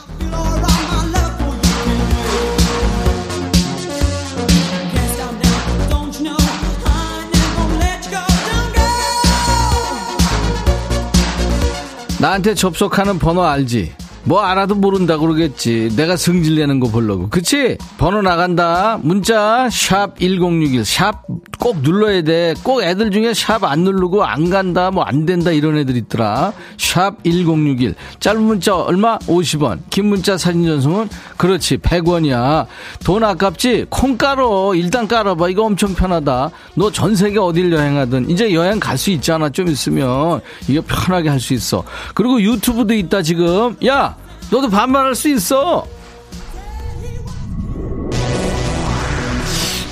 나한테 12.25 12.55
접속하는 12.55 13.19
번호 13.19 13.43
알지? 13.43 13.93
뭐 14.27 14.41
알아도 14.41 14.73
모른다 14.75 15.17
그러겠지. 15.17 15.89
내가 15.95 16.17
성질 16.17 16.55
내는 16.55 16.79
거 16.79 16.89
보려고. 16.89 17.29
그치? 17.29 17.77
번호 17.99 18.23
나간다. 18.23 18.99
문자 19.03 19.69
샵 19.71 20.17
1061. 20.19 20.83
샵 20.83 21.23
꼭 21.59 21.81
눌러야 21.81 22.23
돼. 22.23 22.55
꼭 22.63 22.81
애들 22.81 23.11
중에 23.11 23.33
샵 23.35 23.63
안 23.63 23.81
누르고 23.81 24.23
안 24.23 24.49
간다. 24.49 24.89
뭐 24.91 25.03
안 25.05 25.27
된다 25.27 25.51
이런 25.51 25.77
애들 25.77 25.95
있더라. 25.97 26.53
샵 26.79 27.23
1061. 27.23 27.93
짧은 28.19 28.41
문자 28.41 28.75
얼마? 28.75 29.19
50원. 29.19 29.79
긴 29.91 30.07
문자 30.07 30.37
사진 30.37 30.65
전송은 30.65 31.07
그렇지. 31.37 31.77
100원이야. 31.77 32.65
돈 33.03 33.23
아깝지? 33.23 33.85
콩 33.91 34.17
깔어. 34.17 34.73
일단 34.73 35.07
깔아봐. 35.07 35.49
이거 35.49 35.63
엄청 35.65 35.93
편하다. 35.93 36.49
너 36.75 36.89
전 36.89 37.15
세계 37.15 37.37
어딜 37.39 37.71
여행하든 37.71 38.29
이제 38.31 38.53
여행 38.53 38.79
갈 38.79 38.97
수 38.97 39.11
있잖아. 39.11 39.49
좀 39.49 39.67
있으면. 39.67 40.41
이거 40.67 40.81
편하게 40.87 41.29
할 41.29 41.39
수 41.39 41.53
있어. 41.53 41.83
그리고 42.15 42.41
유튜브도 42.41 42.93
있다 42.95 43.21
지금. 43.21 43.75
야! 43.85 44.14
너도 44.51 44.69
반말할 44.69 45.15
수 45.15 45.29
있어. 45.29 45.85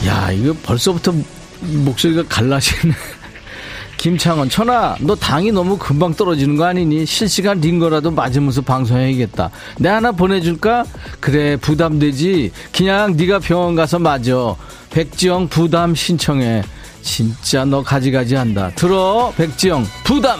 야, 0.06 0.32
이거 0.32 0.54
벌써부터 0.64 1.14
목소리가 1.62 2.24
갈라지네. 2.28 2.94
김창원, 3.98 4.50
천아, 4.50 4.98
너 5.00 5.16
당이 5.16 5.54
너무 5.54 5.78
금방 5.78 6.14
떨어지는 6.14 6.58
거 6.58 6.66
아니니? 6.66 7.06
실시간 7.06 7.62
링거라도 7.62 8.12
맞으면서 8.12 8.62
방송해야겠다. 8.62 9.50
내 9.80 9.88
하나 9.88 10.12
보내줄까? 10.12 10.84
그래, 11.22 11.56
부담되지. 11.56 12.52
그냥 12.76 13.16
네가 13.16 13.40
병원 13.40 13.76
가서 13.76 14.00
맞어. 14.00 14.58
백지영 14.90 15.48
부담 15.48 15.96
신청해. 15.96 16.64
진짜 17.02 17.64
너 17.64 17.82
가지가지 17.82 18.36
한다. 18.36 18.72
들어, 18.76 19.32
백지영 19.38 19.86
부담. 20.04 20.40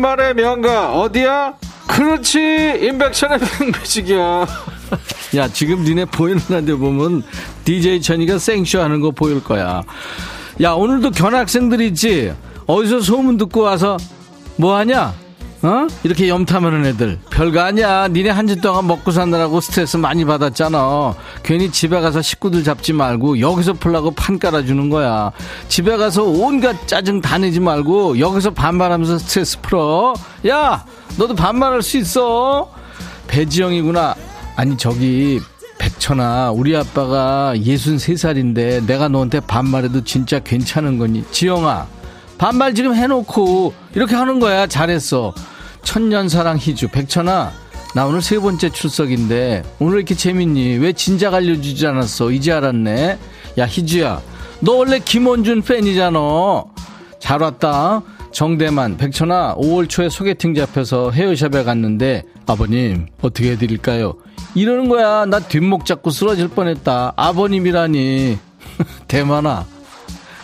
말의 0.00 0.34
명가. 0.34 0.92
어디야? 0.94 1.54
그렇지. 1.86 2.38
임백천의 2.82 3.38
백뮤직이야. 3.38 4.46
야 5.36 5.48
지금 5.48 5.84
니네 5.84 6.06
보이는 6.06 6.40
라디오 6.48 6.78
보면 6.78 7.22
DJ 7.64 8.02
천이가 8.02 8.38
생쇼 8.38 8.80
하는 8.80 9.00
거 9.00 9.10
보일 9.10 9.42
거야. 9.42 9.82
야 10.62 10.72
오늘도 10.72 11.12
견학생들 11.12 11.80
있지? 11.82 12.32
어디서 12.66 13.00
소문 13.00 13.36
듣고 13.36 13.60
와서 13.62 13.96
뭐하냐 14.56 15.14
어? 15.62 15.86
이렇게 16.04 16.28
염탐하는 16.28 16.86
애들. 16.86 17.18
별거 17.30 17.60
아니야. 17.60 18.08
니네 18.08 18.30
한 18.30 18.46
주 18.48 18.60
동안 18.60 18.86
먹고 18.86 19.10
사느라고 19.10 19.60
스트레스 19.60 19.96
많이 19.98 20.24
받았잖아. 20.24 21.14
괜히 21.42 21.70
집에 21.70 22.00
가서 22.00 22.22
식구들 22.22 22.64
잡지 22.64 22.92
말고 22.94 23.40
여기서 23.40 23.74
풀라고 23.74 24.10
판 24.12 24.38
깔아주는 24.38 24.88
거야. 24.88 25.30
집에 25.68 25.96
가서 25.98 26.22
온갖 26.24 26.88
짜증 26.88 27.20
다 27.20 27.36
내지 27.38 27.60
말고 27.60 28.18
여기서 28.18 28.50
반말하면서 28.52 29.18
스트레스 29.18 29.60
풀어. 29.60 30.14
야 30.48 30.84
너도 31.18 31.34
반말할 31.34 31.82
수 31.82 31.98
있어. 31.98 32.70
배지영이구나. 33.28 34.14
아니 34.56 34.76
저기 34.78 35.40
백천아 35.78 36.50
우리 36.52 36.76
아빠가 36.76 37.52
63살인데 37.54 38.84
내가 38.86 39.08
너한테 39.08 39.40
반말해도 39.40 40.04
진짜 40.04 40.38
괜찮은 40.38 40.98
거니? 40.98 41.24
지영아 41.30 41.86
반말 42.40 42.74
지금 42.74 42.94
해놓고 42.94 43.74
이렇게 43.94 44.14
하는 44.16 44.40
거야. 44.40 44.66
잘했어. 44.66 45.34
천년사랑 45.82 46.56
희주. 46.56 46.88
백천아 46.88 47.52
나 47.94 48.06
오늘 48.06 48.22
세 48.22 48.38
번째 48.38 48.70
출석인데 48.70 49.62
오늘 49.78 49.98
이렇게 49.98 50.14
재밌니? 50.14 50.78
왜 50.78 50.94
진작 50.94 51.34
알려주지 51.34 51.86
않았어? 51.86 52.30
이제 52.30 52.50
알았네. 52.50 53.18
야 53.58 53.66
희주야 53.66 54.22
너 54.60 54.76
원래 54.76 54.98
김원준 55.00 55.60
팬이잖아. 55.60 56.18
잘 57.18 57.42
왔다. 57.42 58.00
정대만. 58.32 58.96
백천아 58.96 59.56
5월 59.56 59.86
초에 59.86 60.08
소개팅 60.08 60.54
잡혀서 60.54 61.10
헤어샵에 61.10 61.62
갔는데 61.64 62.22
아버님 62.46 63.06
어떻게 63.20 63.50
해드릴까요? 63.50 64.14
이러는 64.54 64.88
거야. 64.88 65.26
나 65.26 65.40
뒷목 65.40 65.84
잡고 65.84 66.08
쓰러질 66.08 66.48
뻔했다. 66.48 67.12
아버님이라니. 67.16 68.38
대만아 69.08 69.66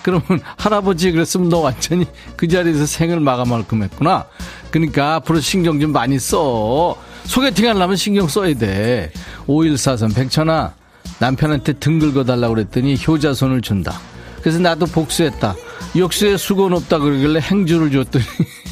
그러면 0.07 0.41
할아버지 0.57 1.11
그랬으면 1.11 1.49
너 1.49 1.59
완전히 1.59 2.07
그 2.37 2.47
자리에서 2.47 2.87
생을 2.87 3.19
마감할 3.19 3.67
끔했구나. 3.67 4.27
그러니까 4.71 5.17
앞으로 5.17 5.41
신경 5.41 5.81
좀 5.81 5.91
많이 5.91 6.21
써. 6.21 6.97
소개팅 7.25 7.69
하려면 7.69 7.97
신경 7.97 8.29
써야 8.29 8.55
돼. 8.55 9.11
5143 9.49 10.13
백천아 10.15 10.75
남편한테 11.19 11.73
등 11.73 11.99
긁어달라고 11.99 12.55
그랬더니 12.55 12.97
효자손을 13.05 13.63
준다. 13.63 13.99
그래서 14.43 14.61
나도 14.61 14.87
복수했다. 14.87 15.57
역수에 15.97 16.37
수건 16.37 16.75
없다 16.75 17.01
그러길래 17.01 17.41
행주를 17.41 17.91
줬더니 17.91 18.25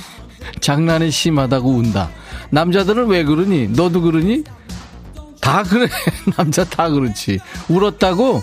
장난이 0.61 1.11
심하다고 1.11 1.69
운다. 1.69 2.11
남자들은 2.51 3.09
왜 3.09 3.25
그러니? 3.25 3.71
너도 3.71 4.03
그러니? 4.03 4.45
다 5.41 5.65
그래. 5.65 5.89
남자 6.37 6.63
다 6.63 6.89
그렇지. 6.89 7.41
울었다고? 7.69 8.41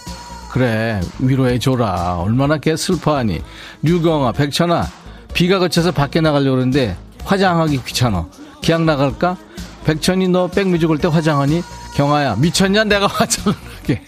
그래 0.52 1.00
위로해줘라. 1.20 2.18
얼마나 2.20 2.58
걔 2.58 2.76
슬퍼하니. 2.76 3.42
류경아 3.84 4.34
백천아 4.34 4.86
비가 5.34 5.60
그쳐서 5.60 5.92
밖에 5.92 6.20
나가려고 6.22 6.56
그러는데 6.56 6.98
화장하기 7.24 7.84
귀찮아 7.86 8.26
기약 8.62 8.84
나갈까? 8.84 9.38
백천이 9.86 10.28
너 10.28 10.48
백뮤직 10.48 10.90
올 10.90 10.98
때 10.98 11.08
화장하니? 11.08 11.64
경아야 11.96 12.36
미쳤냐? 12.36 12.84
내가 12.84 13.08
화장을 13.08 13.58
하게. 13.80 14.02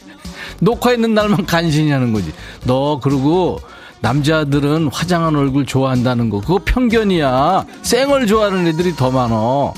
녹화 0.60 0.92
있는 0.94 1.14
날만 1.14 1.46
간신히 1.46 1.92
하는 1.92 2.14
거지. 2.14 2.32
너 2.66 3.00
그러고 3.02 3.60
남자들은 4.02 4.90
화장한 4.92 5.36
얼굴 5.36 5.66
좋아한다는 5.66 6.30
거. 6.30 6.42
그거 6.42 6.60
편견이야. 6.64 7.66
쌩얼 7.84 8.28
좋아하는 8.28 8.68
애들이 8.68 8.96
더 8.96 9.10
많어. 9.12 9.74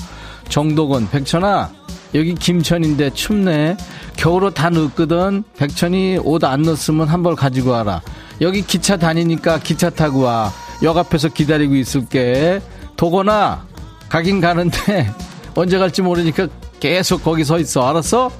정도건 0.48 1.08
백천아 1.10 1.70
여기 2.14 2.34
김천인데 2.34 3.10
춥네 3.10 3.76
겨울옷 4.16 4.54
다 4.54 4.70
넣었거든. 4.70 5.44
백천이 5.56 6.18
옷 6.24 6.44
안 6.44 6.62
넣었으면 6.62 7.08
한 7.08 7.22
벌 7.22 7.34
가지고 7.36 7.70
와라. 7.70 8.00
여기 8.40 8.62
기차 8.62 8.96
다니니까 8.96 9.58
기차 9.60 9.90
타고 9.90 10.20
와. 10.20 10.52
역 10.82 10.96
앞에서 10.96 11.28
기다리고 11.28 11.74
있을게. 11.74 12.60
도거나 12.96 13.66
가긴 14.08 14.40
가는데 14.40 15.10
언제 15.54 15.78
갈지 15.78 16.02
모르니까 16.02 16.48
계속 16.80 17.22
거기 17.24 17.44
서 17.44 17.58
있어. 17.58 17.88
알았어? 17.88 18.30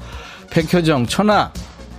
백효정, 0.51 1.07
천아. 1.07 1.53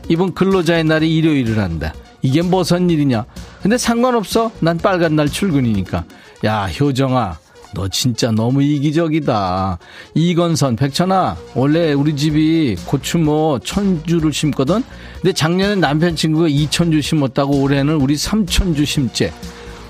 이번 0.10 0.34
근로자의 0.34 0.84
날이 0.86 1.16
일요일을 1.18 1.60
한다. 1.60 1.94
이게 2.22 2.42
무슨 2.42 2.90
일이냐? 2.90 3.26
근데 3.62 3.78
상관없어. 3.78 4.52
난 4.60 4.78
빨간 4.78 5.16
날 5.16 5.28
출근이니까. 5.30 6.04
야, 6.46 6.68
효정아. 6.68 7.38
너 7.78 7.88
진짜 7.88 8.32
너무 8.32 8.63
이기적이다. 8.63 9.78
이건선, 10.16 10.76
백천아, 10.76 11.38
원래 11.54 11.94
우리 11.94 12.16
집이 12.16 12.76
고추 12.88 13.20
뭐 13.20 13.60
천주를 13.60 14.34
심거든? 14.34 14.84
근데 15.22 15.32
작년에 15.32 15.76
남편 15.76 16.16
친구가 16.16 16.48
이천주 16.48 17.02
심었다고 17.02 17.62
올해는 17.62 17.98
우리 17.98 18.18
삼천주 18.18 18.84
심재. 18.84 19.32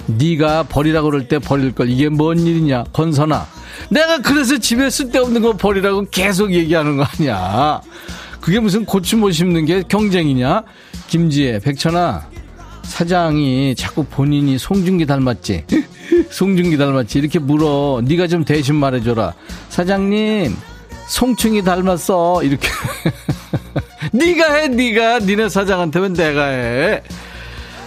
네가 0.08 0.64
버리라고 0.64 1.10
그럴 1.10 1.30
때 1.30 1.40
버릴 1.40 1.72
걸. 1.72 1.90
이게 1.90 2.10
뭔 2.10 2.40
일이냐, 2.40 2.84
건선아. 2.92 3.48
내가 3.90 4.22
그래서 4.22 4.58
집에 4.58 4.90
쓸데없는 4.90 5.42
거 5.42 5.54
버리라고 5.56 6.08
계속 6.12 6.52
얘기하는 6.52 6.98
거 6.98 7.04
아니야. 7.04 7.80
그게 8.42 8.60
무슨 8.60 8.84
고추 8.84 9.16
못 9.16 9.32
심는 9.32 9.64
게 9.64 9.82
경쟁이냐? 9.88 10.64
김지혜, 11.08 11.60
백천아, 11.60 12.28
사장이 12.88 13.76
자꾸 13.76 14.04
본인이 14.06 14.58
송중기 14.58 15.06
닮았지? 15.06 15.66
송중기 16.32 16.78
닮았지? 16.78 17.20
이렇게 17.20 17.38
물어. 17.38 18.02
네가 18.04 18.28
좀 18.28 18.44
대신 18.46 18.76
말해줘라. 18.76 19.34
사장님, 19.70 20.56
송충이 21.10 21.64
닮았어. 21.64 22.42
이렇게. 22.44 22.68
네가 24.14 24.54
해, 24.54 24.68
네가. 24.70 25.20
니네 25.20 25.50
사장한테 25.50 26.00
면 26.00 26.14
내가 26.14 26.46
해. 26.48 27.04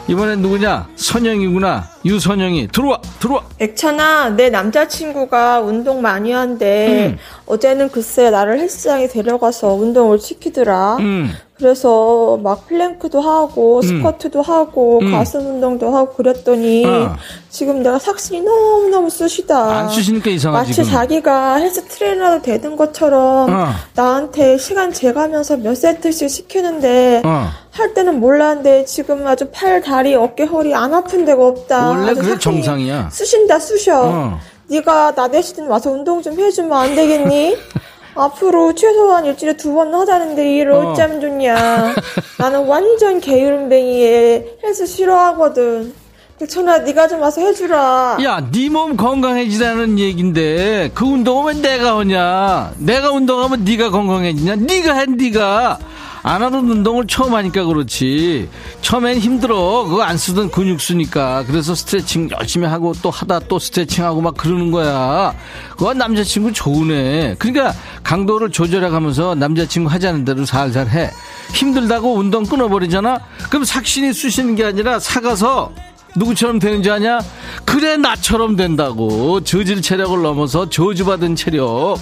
이번엔 0.07 0.42
누구냐? 0.42 0.88
선영이구나. 0.96 1.88
유선영이. 2.05 2.68
들어와, 2.68 2.98
들어와. 3.20 3.42
액천아, 3.59 4.30
내 4.30 4.48
남자친구가 4.51 5.61
운동 5.61 6.01
많이 6.01 6.32
한대. 6.32 7.09
음. 7.12 7.18
어제는 7.46 7.90
글쎄 7.90 8.30
나를 8.30 8.59
헬스장에 8.59 9.09
데려가서 9.09 9.74
운동을 9.74 10.18
시키더라. 10.18 10.96
음. 11.01 11.30
그래서 11.61 12.38
막 12.42 12.66
플랭크도 12.68 13.20
하고 13.20 13.80
음. 13.80 13.82
스쿼트도 13.82 14.40
하고 14.40 14.98
음. 15.03 15.12
가슴 15.12 15.40
운동도 15.40 15.94
하고 15.94 16.14
그랬더니 16.14 16.86
어. 16.86 17.16
지금 17.51 17.82
내가 17.82 17.98
삭신이 17.98 18.40
너무너무 18.40 19.11
쑤시다. 19.11 19.80
안 19.80 19.88
쑤시니까 19.90 20.30
이상하지. 20.30 20.70
마치 20.70 20.74
지금. 20.82 20.90
자기가 20.90 21.57
헬스 21.57 21.84
트레이너도 21.84 22.40
되는 22.42 22.76
것처럼 22.76 23.53
어. 23.53 23.68
나한테 23.94 24.57
시간 24.57 24.90
재가면서 24.90 25.59
몇 25.59 25.74
세트씩 25.74 26.30
시키는데 26.30 27.20
어. 27.26 27.48
할 27.72 27.92
때는 27.92 28.20
몰랐는데 28.20 28.86
지금 28.86 29.26
아주 29.26 29.51
팔, 29.53 29.82
다리, 29.82 30.14
어깨, 30.14 30.44
허리 30.44 30.74
안 30.74 30.94
아픈 30.94 31.26
데가 31.26 31.46
없다. 31.46 31.89
원래 31.91 32.14
그게 32.14 32.38
정상이야. 32.38 33.11
쑤신다 33.11 33.59
쑤셔. 33.59 34.03
어. 34.05 34.41
네가 34.68 35.14
나 35.14 35.28
대신 35.28 35.66
와서 35.66 35.91
운동 35.91 36.22
좀 36.22 36.38
해주면 36.38 36.72
안 36.72 36.95
되겠니? 36.95 37.57
앞으로 38.14 38.74
최소한 38.74 39.24
일주일에 39.24 39.57
두 39.57 39.72
번 39.72 39.95
하자는데 39.95 40.57
이를 40.57 40.72
어. 40.72 40.91
어쩌면 40.93 41.20
좋냐. 41.20 41.95
나는 42.38 42.66
완전 42.66 43.20
게으름뱅이에 43.20 44.59
헬스 44.64 44.86
싫어하거든. 44.86 45.95
백천아 46.38 46.78
네가 46.78 47.07
좀 47.09 47.20
와서 47.20 47.41
해주라. 47.43 48.16
야, 48.24 48.41
네 48.51 48.68
몸 48.70 48.97
건강해지라는 48.97 49.99
얘긴데 49.99 50.91
그 50.95 51.05
운동은 51.05 51.57
왜 51.57 51.61
내가 51.62 51.99
하냐? 51.99 52.72
내가 52.78 53.11
운동하면 53.11 53.64
네가 53.64 53.91
건강해지냐? 53.91 54.57
네가 54.57 54.95
해, 54.95 55.07
네가. 55.07 55.78
안 56.22 56.42
하던 56.42 56.68
운동을 56.68 57.06
처음 57.06 57.34
하니까 57.34 57.64
그렇지. 57.64 58.48
처음엔 58.82 59.18
힘들어. 59.18 59.84
그거 59.84 60.02
안 60.02 60.16
쓰던 60.18 60.50
근육 60.50 60.80
쓰니까. 60.80 61.44
그래서 61.46 61.74
스트레칭 61.74 62.28
열심히 62.30 62.66
하고 62.66 62.92
또 63.02 63.10
하다 63.10 63.40
또 63.40 63.58
스트레칭하고 63.58 64.20
막 64.20 64.36
그러는 64.36 64.70
거야. 64.70 65.34
그거 65.70 65.94
남자친구 65.94 66.52
좋으네. 66.52 67.36
그러니까 67.38 67.74
강도를 68.02 68.50
조절해 68.50 68.90
가면서 68.90 69.34
남자친구 69.34 69.90
하자는 69.90 70.24
대로 70.24 70.44
살살 70.44 70.88
해. 70.88 71.10
힘들다고 71.54 72.14
운동 72.14 72.44
끊어버리잖아? 72.44 73.20
그럼 73.48 73.64
삭신이 73.64 74.12
쑤시는 74.12 74.56
게 74.56 74.64
아니라 74.64 74.98
사가서 74.98 75.72
누구처럼 76.16 76.58
되는지 76.58 76.90
아냐? 76.90 77.20
그래 77.64 77.96
나처럼 77.96 78.56
된다고 78.56 79.40
저질 79.42 79.80
체력을 79.80 80.20
넘어서 80.22 80.68
저주받은 80.68 81.36
체력 81.36 81.98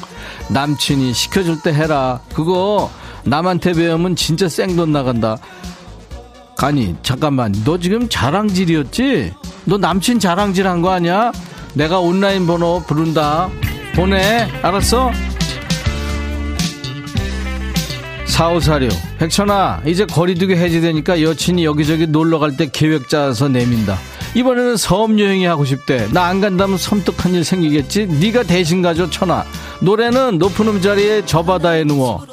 남친이 0.49 1.13
시켜줄 1.13 1.61
때 1.61 1.73
해라 1.73 2.21
그거 2.33 2.91
남한테 3.29 3.73
배우면 3.75 4.17
진짜 4.17 4.49
생돈 4.49 4.93
나간다. 4.93 5.37
아니 6.61 6.95
잠깐만. 7.03 7.55
너 7.65 7.79
지금 7.79 8.09
자랑질이었지? 8.09 9.33
너 9.65 9.79
남친 9.79 10.19
자랑질한 10.19 10.83
거 10.83 10.91
아니야? 10.91 11.33
내가 11.75 12.01
온라인 12.01 12.47
번호 12.47 12.83
부른다. 12.87 13.49
보내. 13.95 14.49
알았어? 14.63 15.11
4546 18.27 19.19
백천아 19.19 19.83
이제 19.87 20.07
거리두기 20.07 20.55
해제되니까 20.55 21.23
여친이 21.23 21.65
여기저기 21.65 22.07
놀러갈 22.07 22.57
때 22.57 22.69
계획 22.73 23.09
짜서 23.09 23.49
내민다. 23.49 23.99
이번에는 24.35 24.77
섬 24.77 25.19
여행이 25.19 25.45
하고 25.47 25.65
싶대. 25.65 26.07
나 26.13 26.27
안 26.27 26.41
간다면 26.41 26.77
섬뜩한 26.79 27.35
일 27.35 27.45
생기겠지? 27.45 28.07
네가 28.07 28.45
대신 28.45 28.83
가줘 28.83 29.11
천아. 29.11 29.45
노래는 29.81 30.39
높은 30.39 30.69
음자리에 30.69 31.23
저 31.27 31.43
바다에 31.43 31.83
누워. 31.85 32.19
하, 32.19 32.27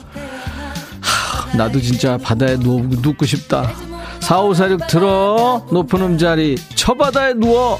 나도 1.57 1.79
진짜 1.81 2.17
바다에 2.17 2.57
누워, 2.57 2.81
눕고 2.81 3.25
싶다 3.25 3.71
4546 4.19 4.87
들어 4.87 5.65
높은 5.71 6.01
음자리 6.01 6.57
저 6.75 6.93
바다에 6.93 7.33
누워 7.33 7.79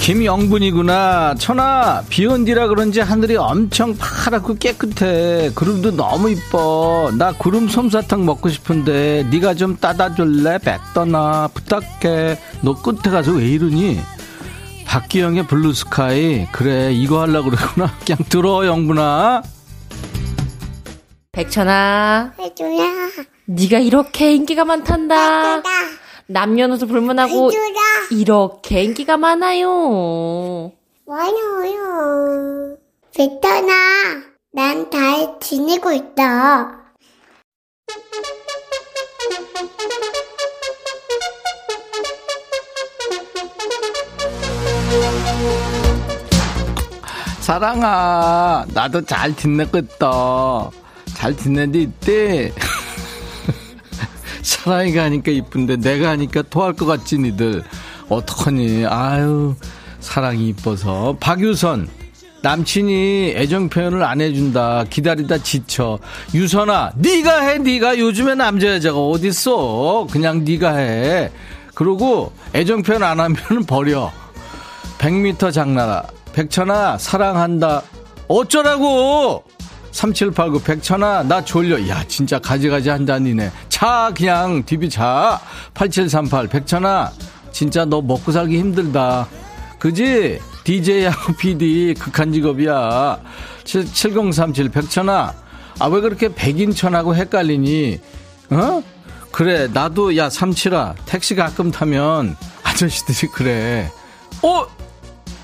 김영분이구나. 0.00 1.34
천아, 1.38 2.02
비 2.08 2.24
온 2.24 2.46
뒤라 2.46 2.68
그런지 2.68 3.00
하늘이 3.00 3.36
엄청 3.36 3.94
파랗고 3.98 4.54
깨끗해. 4.54 5.50
구름도 5.54 5.96
너무 5.96 6.30
이뻐. 6.30 7.10
나 7.18 7.32
구름 7.32 7.68
솜사탕 7.68 8.24
먹고 8.24 8.48
싶은데 8.48 9.26
네가 9.30 9.52
좀 9.52 9.76
따다 9.76 10.14
줄래? 10.14 10.56
백떠나 10.58 11.48
부탁해. 11.52 12.40
너 12.62 12.74
끝에 12.80 13.10
가서 13.12 13.32
왜 13.32 13.48
이러니? 13.48 14.00
박기영의 14.88 15.46
블루스카이. 15.46 16.46
그래, 16.50 16.90
이거 16.92 17.20
하려고 17.20 17.50
그러구나. 17.50 17.94
그냥 18.04 18.18
들어, 18.30 18.64
영분아. 18.66 19.42
백천아, 21.32 22.32
해줘라. 22.38 22.84
네가 23.44 23.78
이렇게 23.80 24.32
인기가 24.32 24.64
많단다. 24.64 25.56
해줘라. 25.56 25.62
남녀노소 26.26 26.86
불문하고 26.86 27.52
해줘라. 27.52 27.80
이렇게 28.12 28.82
인기가 28.82 29.18
많아요. 29.18 30.72
많아요. 31.06 32.76
베터나, 33.14 33.72
난잘 34.52 35.36
지내고 35.40 35.92
있다. 35.92 36.78
사랑아, 47.48 48.66
나도 48.74 49.00
잘 49.06 49.34
지내겠다. 49.34 50.68
잘 51.14 51.34
지내는데 51.34 51.80
이때 51.80 52.52
사랑이가 54.44 55.04
하니까 55.04 55.32
이쁜데 55.32 55.78
내가 55.78 56.10
하니까 56.10 56.42
토할 56.42 56.74
것 56.74 56.84
같지 56.84 57.16
니들. 57.16 57.64
어떡하니? 58.10 58.84
아유 58.84 59.54
사랑이 60.00 60.48
이뻐서. 60.48 61.16
박유선 61.20 61.88
남친이 62.42 63.32
애정 63.34 63.70
표현을 63.70 64.04
안 64.04 64.20
해준다. 64.20 64.84
기다리다 64.90 65.38
지쳐. 65.38 65.98
유선아 66.34 66.92
네가 66.96 67.40
해 67.46 67.56
네가. 67.56 67.98
요즘에 67.98 68.34
남자 68.34 68.74
여자가 68.74 68.98
어딨어? 68.98 70.06
그냥 70.10 70.44
네가 70.44 70.76
해. 70.76 71.32
그러고 71.72 72.30
애정 72.54 72.82
표현 72.82 73.02
안 73.02 73.18
하면 73.18 73.36
버려. 73.66 74.12
100m 74.98 75.50
장나라 75.50 76.02
백천아 76.38 76.98
사랑한다. 76.98 77.82
어쩌라고? 78.28 79.42
3789 79.90 80.62
백천아 80.62 81.24
나 81.24 81.44
졸려. 81.44 81.88
야 81.88 82.04
진짜 82.06 82.38
가지가지 82.38 82.90
한다니네. 82.90 83.50
자 83.68 84.12
그냥 84.16 84.62
디비 84.64 84.88
자 84.88 85.40
8738 85.74 86.46
백천아 86.46 87.10
진짜 87.50 87.84
너 87.84 88.00
먹고 88.00 88.30
살기 88.30 88.56
힘들다. 88.56 89.26
그지? 89.80 90.38
DJ하고 90.62 91.32
PD 91.32 91.94
극한 91.98 92.32
직업이야. 92.32 93.18
7, 93.64 93.84
7037 93.92 94.68
백천아 94.68 95.34
아 95.80 95.86
왜 95.88 96.00
그렇게 96.00 96.32
백인천하고 96.32 97.16
헷갈리니? 97.16 98.00
어? 98.50 98.82
그래 99.32 99.66
나도 99.72 100.16
야 100.16 100.30
삼칠아 100.30 100.94
택시 101.04 101.34
가끔 101.34 101.72
타면 101.72 102.36
아저씨들이 102.62 103.32
그래. 103.32 103.90
어 104.42 104.77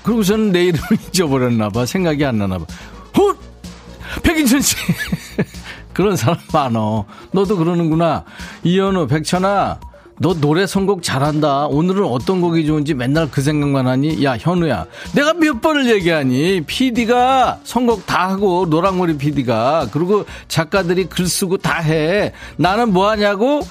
그러고서는 0.05 0.51
내 0.51 0.65
이름을 0.65 0.85
잊어버렸나 1.09 1.69
봐. 1.69 1.85
생각이 1.85 2.23
안 2.23 2.37
나나 2.37 2.59
봐. 2.59 2.65
훗! 3.13 3.35
백인천 4.21 4.61
씨! 4.61 4.75
그런 5.93 6.15
사람 6.15 6.37
많어. 6.53 7.05
너도 7.31 7.57
그러는구나. 7.57 8.23
이현우 8.63 9.07
백천아 9.07 9.79
너 10.19 10.33
노래 10.33 10.67
선곡 10.67 11.01
잘한다. 11.03 11.67
오늘은 11.67 12.05
어떤 12.05 12.39
곡이 12.39 12.65
좋은지 12.65 12.93
맨날 12.93 13.29
그 13.31 13.41
생각만 13.41 13.87
하니? 13.87 14.23
야 14.23 14.37
현우야 14.39 14.85
내가 15.13 15.33
몇 15.33 15.59
번을 15.61 15.89
얘기하니? 15.89 16.61
PD가 16.67 17.59
선곡 17.63 18.05
다 18.05 18.29
하고 18.29 18.65
노랑머리 18.67 19.17
PD가 19.17 19.89
그리고 19.91 20.25
작가들이 20.47 21.05
글 21.05 21.27
쓰고 21.27 21.57
다 21.57 21.79
해. 21.79 22.31
나는 22.57 22.93
뭐 22.93 23.09
하냐고? 23.09 23.61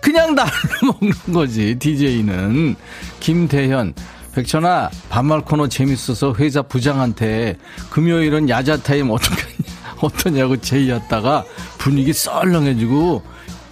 그냥 0.00 0.34
나를 0.34 0.52
먹는 0.84 1.12
거지 1.32 1.74
DJ는. 1.78 2.76
김태현 3.20 3.94
백천아 4.36 4.90
반말 5.08 5.40
코너 5.40 5.66
재밌어서 5.66 6.34
회사 6.38 6.60
부장한테 6.60 7.56
금요일은 7.88 8.50
야자 8.50 8.76
타임 8.82 9.10
어떻게 9.10 9.42
어떠냐고 10.02 10.58
제의했다가 10.58 11.44
분위기 11.78 12.12
썰렁해지고 12.12 13.22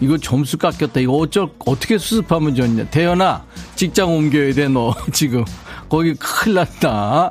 이거 0.00 0.16
점수 0.18 0.56
깎였다. 0.56 1.00
이거 1.00 1.12
어쩔 1.12 1.48
어떻게 1.66 1.98
수습하면 1.98 2.54
좋냐. 2.54 2.84
대현아 2.86 3.44
직장 3.76 4.10
옮겨야 4.10 4.54
돼 4.54 4.68
너 4.68 4.94
지금. 5.12 5.44
거기 5.90 6.14
큰일 6.14 6.54
났다. 6.54 7.30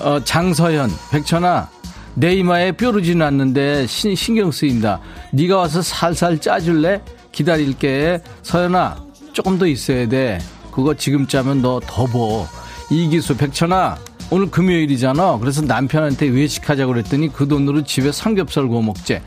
어, 0.00 0.20
장서현 0.24 0.90
백천아 1.12 1.70
내 2.14 2.34
이마에 2.34 2.72
뾰루지 2.72 3.14
났는데 3.14 3.86
신, 3.86 4.16
신경 4.16 4.50
쓰인다. 4.50 5.00
네가 5.30 5.58
와서 5.58 5.80
살살 5.80 6.40
짜줄래? 6.40 7.00
기다릴게. 7.30 8.20
서연아 8.42 9.00
조금 9.32 9.58
더 9.58 9.66
있어야 9.68 10.08
돼 10.08 10.38
그거 10.76 10.92
지금 10.92 11.26
짜면 11.26 11.62
너 11.62 11.80
더보. 11.84 12.46
이기수 12.90 13.38
백천아 13.38 13.96
오늘 14.30 14.50
금요일이잖아. 14.50 15.38
그래서 15.38 15.62
남편한테 15.62 16.26
외식하자고 16.28 16.92
그랬더니 16.92 17.32
그 17.32 17.48
돈으로 17.48 17.82
집에 17.82 18.12
삼겹살 18.12 18.68
구워 18.68 18.82
먹재 18.82 19.22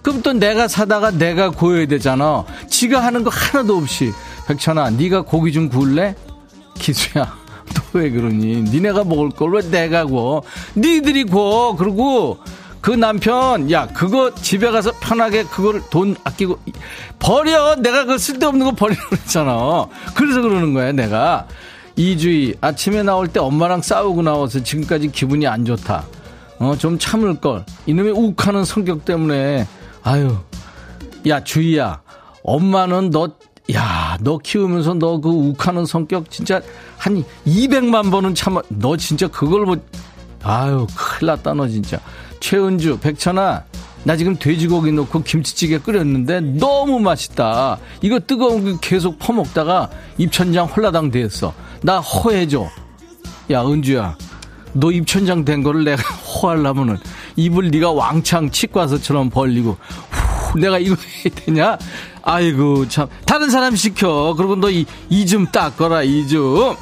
그럼 0.00 0.22
또 0.22 0.32
내가 0.32 0.68
사다가 0.68 1.10
내가 1.10 1.50
구워야 1.50 1.84
되잖아. 1.86 2.46
지가 2.70 3.04
하는 3.04 3.22
거 3.24 3.30
하나도 3.30 3.76
없이. 3.76 4.10
백천아 4.48 4.90
네가 4.90 5.22
고기 5.22 5.52
좀 5.52 5.68
구울래? 5.68 6.14
기수야 6.78 7.30
너왜 7.92 8.10
그러니? 8.10 8.62
니네가 8.62 9.04
먹을 9.04 9.28
걸 9.30 9.50
왜 9.52 9.68
내가 9.70 10.06
구워. 10.06 10.42
니들이 10.76 11.24
구워. 11.24 11.76
그리고 11.76 12.38
그 12.86 12.92
남편 12.92 13.68
야 13.72 13.88
그거 13.88 14.32
집에 14.32 14.70
가서 14.70 14.92
편하게 15.00 15.42
그걸 15.42 15.82
돈 15.90 16.14
아끼고 16.22 16.56
버려! 17.18 17.74
내가 17.74 18.04
그 18.04 18.16
쓸데없는 18.16 18.64
거 18.64 18.70
버리라고 18.76 19.08
그랬잖아. 19.08 19.88
그래서 20.14 20.40
그러는 20.40 20.72
거야 20.72 20.92
내가. 20.92 21.48
이주희 21.96 22.54
아침에 22.60 23.02
나올 23.02 23.26
때 23.26 23.40
엄마랑 23.40 23.82
싸우고 23.82 24.22
나와서 24.22 24.62
지금까지 24.62 25.10
기분이 25.10 25.48
안 25.48 25.64
좋다. 25.64 26.04
어 26.60 26.76
좀 26.78 26.96
참을 26.96 27.40
걸. 27.40 27.64
이놈의 27.86 28.12
욱하는 28.12 28.64
성격 28.64 29.04
때문에. 29.04 29.66
아유 30.04 30.36
야 31.26 31.42
주희야. 31.42 32.00
엄마는 32.44 33.10
너 33.10 33.30
야, 33.74 34.16
너 34.20 34.38
키우면서 34.38 34.94
너 34.94 35.18
그 35.20 35.28
욱하는 35.28 35.86
성격 35.86 36.30
진짜 36.30 36.60
한 36.98 37.24
200만 37.48 38.12
번은 38.12 38.36
참아. 38.36 38.62
너 38.68 38.96
진짜 38.96 39.26
그걸 39.26 39.62
뭐, 39.66 39.76
아유, 40.44 40.86
큰일 40.96 41.26
났다, 41.32 41.52
너 41.54 41.66
진짜. 41.66 41.98
최은주, 42.46 43.00
백천아, 43.00 43.64
나 44.04 44.16
지금 44.16 44.36
돼지고기 44.38 44.92
넣고 44.92 45.24
김치찌개 45.24 45.80
끓였는데 45.80 46.40
너무 46.60 47.00
맛있다. 47.00 47.76
이거 48.02 48.20
뜨거운 48.20 48.62
거 48.64 48.78
계속 48.78 49.18
퍼먹다가 49.18 49.90
입천장 50.16 50.66
홀라당 50.66 51.10
됐어. 51.10 51.52
나 51.82 51.98
허해줘. 51.98 52.68
야, 53.50 53.64
은주야. 53.64 54.16
너 54.74 54.92
입천장 54.92 55.44
된 55.44 55.64
거를 55.64 55.82
내가 55.82 56.00
호하려면은 56.22 56.98
입을 57.34 57.72
네가 57.72 57.90
왕창 57.90 58.48
치과서처럼 58.48 59.28
벌리고 59.30 59.76
후, 60.10 60.60
내가 60.60 60.78
이거 60.78 60.94
해야 60.94 61.34
되냐? 61.34 61.78
아이고 62.22 62.86
참 62.88 63.08
다른 63.24 63.50
사람 63.50 63.74
시켜. 63.74 64.34
그리고 64.36 64.54
너 64.54 64.93
이 64.93 65.07
좀 65.07 65.46
닦거라 65.46 66.04
이 66.04 66.28
좀. 66.28 66.76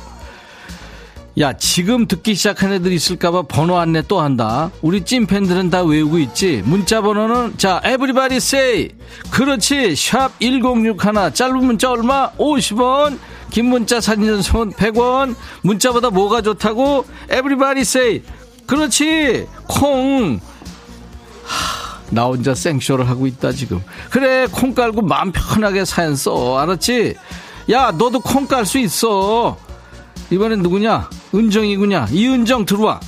야 1.41 1.53
지금 1.53 2.07
듣기 2.07 2.37
시작한 2.37 2.73
애들 2.73 2.93
있을까봐 2.93 3.43
번호 3.43 3.77
안내 3.79 4.03
또 4.07 4.21
한다. 4.21 4.71
우리 4.83 5.05
찐팬들은 5.05 5.69
다 5.69 5.83
외우고 5.83 6.19
있지. 6.21 6.63
문자 6.65 7.01
번호는 7.01 7.59
자 7.59 7.81
everybody 7.85 8.39
say 8.39 8.91
그렇지 9.31 9.97
샵 9.97 10.39
1061 10.39 11.35
짧은 11.35 11.57
문자 11.65 11.91
얼마? 11.91 12.31
50원. 12.33 13.19
긴 13.51 13.67
문자 13.67 14.01
사진 14.01 14.27
전송은 14.27 14.73
100원. 14.73 15.35
문자보다 15.63 16.11
뭐가 16.11 16.41
좋다고? 16.41 17.05
everybody 17.29 17.85
say 17.85 18.23
그렇지 18.67 19.49
콩. 19.67 20.39
나 22.11 22.27
혼자 22.27 22.55
생쇼를 22.55 23.09
하고 23.09 23.27
있다 23.27 23.51
지금. 23.51 23.83
그래 24.11 24.47
콩 24.53 24.73
깔고 24.73 25.03
마음 25.03 25.33
편하게 25.33 25.85
사연 25.85 26.15
써. 26.15 26.59
알았지? 26.59 27.17
야 27.73 27.91
너도 27.91 28.21
콩 28.21 28.47
깔 28.47 28.65
수 28.67 28.79
있어 28.79 29.57
이번엔 30.31 30.63
누구냐 30.63 31.11
은정이구냐 31.35 32.09
이은정 32.11 32.67
들어와 32.67 33.01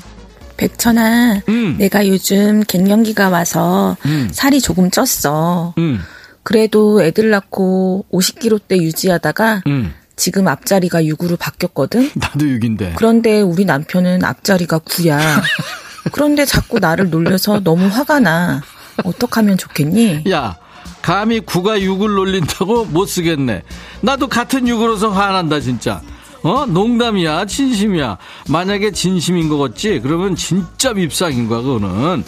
백천아, 0.57 1.43
음. 1.51 1.77
내가 1.79 2.07
요즘 2.09 2.63
갱년기가 2.67 3.29
와서 3.29 3.97
음. 4.07 4.31
살이 4.33 4.61
조금 4.61 4.91
쪘어. 4.91 5.77
음, 5.77 6.01
그래도 6.43 7.03
애들 7.03 7.29
낳고 7.29 8.07
50kg대 8.11 8.81
유지하다가 8.81 9.63
음. 9.67 9.93
지금 10.17 10.49
앞자리가 10.49 11.03
6으로 11.03 11.39
바뀌었거든? 11.39 12.11
나도 12.17 12.47
6인데 12.47 12.95
그런데 12.97 13.43
우리 13.43 13.67
남편은 13.67 14.25
앞자리가 14.25 14.79
9야. 14.79 15.19
그런데 16.13 16.47
자꾸 16.47 16.79
나를 16.79 17.11
놀려서 17.11 17.61
너무 17.61 17.87
화가 17.89 18.21
나. 18.21 18.63
어떡하면 19.05 19.59
좋겠니? 19.59 20.23
야 20.31 20.57
감히 21.03 21.41
구가 21.41 21.79
6을 21.79 22.15
놀린다고 22.15 22.87
못 22.87 23.07
쓰겠네 23.07 23.63
나도 24.01 24.29
같은 24.29 24.65
6으로서 24.65 25.11
화난다 25.11 25.61
진짜 25.61 26.01
어? 26.47 26.65
농담이야. 26.67 27.47
진심이야. 27.47 28.19
만약에 28.49 28.93
진심인 28.93 29.49
거 29.49 29.59
같지? 29.59 29.99
그러면 30.01 30.37
진짜 30.37 30.93
밉상인 30.93 31.49
거야 31.49 31.61
그거는. 31.61 32.23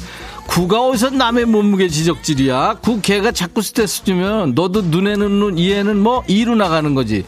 구가 0.48 0.86
어디서 0.86 1.10
남의 1.10 1.44
몸무게 1.44 1.88
지적질이야? 1.88 2.78
구 2.82 3.00
걔가 3.00 3.30
자꾸 3.30 3.62
스트레스 3.62 4.02
주면 4.04 4.54
너도 4.54 4.82
눈에는 4.82 5.30
눈 5.38 5.58
이에는 5.58 5.98
뭐 5.98 6.24
이로 6.26 6.56
나가는 6.56 6.92
거지. 6.94 7.24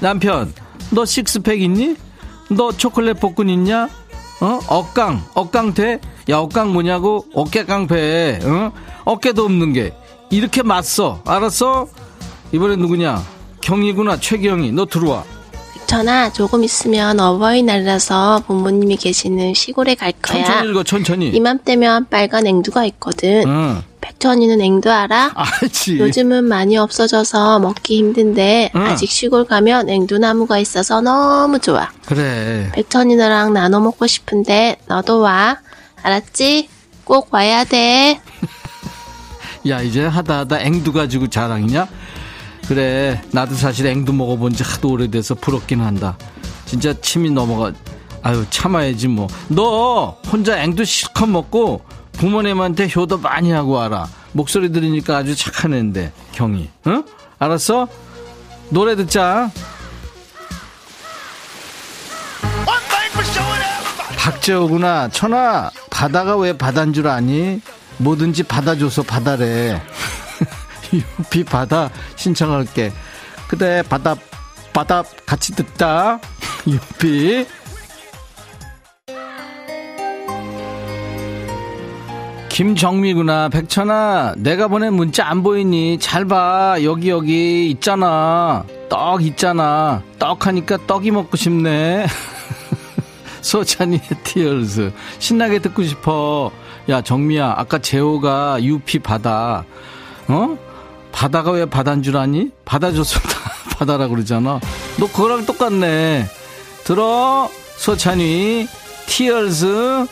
남편 0.00 0.52
너 0.90 1.06
식스팩 1.06 1.62
있니? 1.62 1.96
너 2.50 2.72
초콜릿 2.72 3.20
복근 3.20 3.48
있냐? 3.48 3.88
어? 4.40 4.58
억강 4.68 5.24
억강 5.34 5.72
돼? 5.72 5.98
야 6.28 6.38
억강 6.38 6.74
뭐냐고? 6.74 7.24
어깨 7.34 7.64
깡패 7.64 8.38
어? 8.44 8.70
어깨도 9.04 9.44
없는 9.46 9.72
게. 9.72 9.94
이렇게 10.30 10.62
맞서 10.62 11.22
알았어? 11.24 11.86
이번엔 12.52 12.80
누구냐? 12.80 13.22
경이구나 13.62 14.20
최경이 14.20 14.72
너 14.72 14.84
들어와 14.84 15.24
전화 15.86 16.32
조금 16.32 16.64
있으면 16.64 17.20
어버이날이라서 17.20 18.44
부모님이 18.46 18.96
계시는 18.96 19.54
시골에 19.54 19.94
갈 19.94 20.12
거야. 20.12 20.44
천천히 20.44 20.70
읽어 20.70 20.82
천천히 20.82 21.28
이맘때면 21.30 22.06
빨간 22.10 22.46
앵두가 22.46 22.84
있거든. 22.86 23.44
응 23.46 23.82
백천이는 24.00 24.60
앵두 24.60 24.90
알아? 24.90 25.32
알지 25.34 25.98
요즘은 25.98 26.44
많이 26.44 26.76
없어져서 26.76 27.58
먹기 27.60 27.96
힘든데 27.98 28.72
응. 28.74 28.80
아직 28.82 29.10
시골 29.10 29.44
가면 29.46 29.88
앵두 29.88 30.18
나무가 30.18 30.58
있어서 30.58 31.00
너무 31.00 31.58
좋아. 31.58 31.90
그래 32.06 32.70
백천이 32.74 33.16
너랑 33.16 33.52
나눠 33.52 33.80
먹고 33.80 34.06
싶은데 34.06 34.76
너도 34.86 35.20
와. 35.20 35.58
알았지? 36.02 36.68
꼭 37.04 37.28
와야 37.32 37.64
돼. 37.64 38.20
야 39.68 39.80
이제 39.80 40.04
하다 40.04 40.40
하다 40.40 40.60
앵두 40.60 40.92
가지고 40.92 41.28
자랑이냐 41.28 41.88
그래 42.68 43.20
나도 43.32 43.54
사실 43.54 43.86
앵두 43.86 44.12
먹어본 44.12 44.54
지 44.54 44.62
하도 44.62 44.90
오래돼서 44.90 45.34
부럽긴 45.34 45.80
한다. 45.80 46.16
진짜 46.66 46.94
침이 47.00 47.30
넘어가 47.30 47.72
아유 48.22 48.44
참아야지 48.50 49.08
뭐. 49.08 49.28
너 49.48 50.18
혼자 50.30 50.58
앵두 50.62 50.84
실컷 50.84 51.26
먹고 51.26 51.82
부모님한테 52.12 52.88
효도 52.96 53.18
많이 53.18 53.50
하고 53.50 53.72
와라. 53.72 54.08
목소리 54.32 54.72
들으니까 54.72 55.18
아주 55.18 55.36
착한 55.36 55.74
애인데 55.74 56.12
경이 56.32 56.70
응? 56.86 57.04
알았어? 57.38 57.86
노래 58.70 58.96
듣자. 58.96 59.50
박재호구나. 64.16 65.10
천아 65.10 65.70
바다가 65.90 66.36
왜 66.36 66.56
바다인 66.56 66.94
줄 66.94 67.08
아니? 67.08 67.60
뭐든지 67.98 68.42
받아줘서 68.44 69.02
바다래 69.02 69.80
유피 70.94 71.44
바다 71.44 71.90
신청할게. 72.16 72.92
그래 73.48 73.82
바다 73.82 74.16
바다 74.72 75.02
같이 75.26 75.54
듣다. 75.54 76.18
유피. 76.66 77.46
김정미구나. 82.48 83.48
백천아 83.48 84.34
내가 84.36 84.68
보낸 84.68 84.94
문자 84.94 85.26
안 85.26 85.42
보이니? 85.42 85.98
잘 85.98 86.24
봐. 86.24 86.76
여기 86.84 87.10
여기 87.10 87.68
있잖아. 87.70 88.64
떡 88.88 89.24
있잖아. 89.24 90.02
떡 90.20 90.46
하니까 90.46 90.78
떡이 90.86 91.10
먹고 91.10 91.36
싶네. 91.36 92.06
소찬이의 93.42 94.00
티얼스. 94.22 94.92
신나게 95.18 95.58
듣고 95.58 95.82
싶어. 95.82 96.52
야 96.88 97.00
정미야 97.02 97.54
아까 97.56 97.78
재호가 97.78 98.62
유피 98.62 99.00
바다. 99.00 99.64
어 100.28 100.56
바다가 101.14 101.52
왜 101.52 101.64
바다인 101.64 102.02
줄 102.02 102.16
아니? 102.16 102.50
받아줬어 102.64 103.20
바다라 103.78 104.08
그러잖아. 104.08 104.58
너 104.98 105.06
그거랑 105.06 105.46
똑같네. 105.46 106.26
들어 106.82 107.48
소찬이. 107.76 108.66
티얼스 109.06 110.06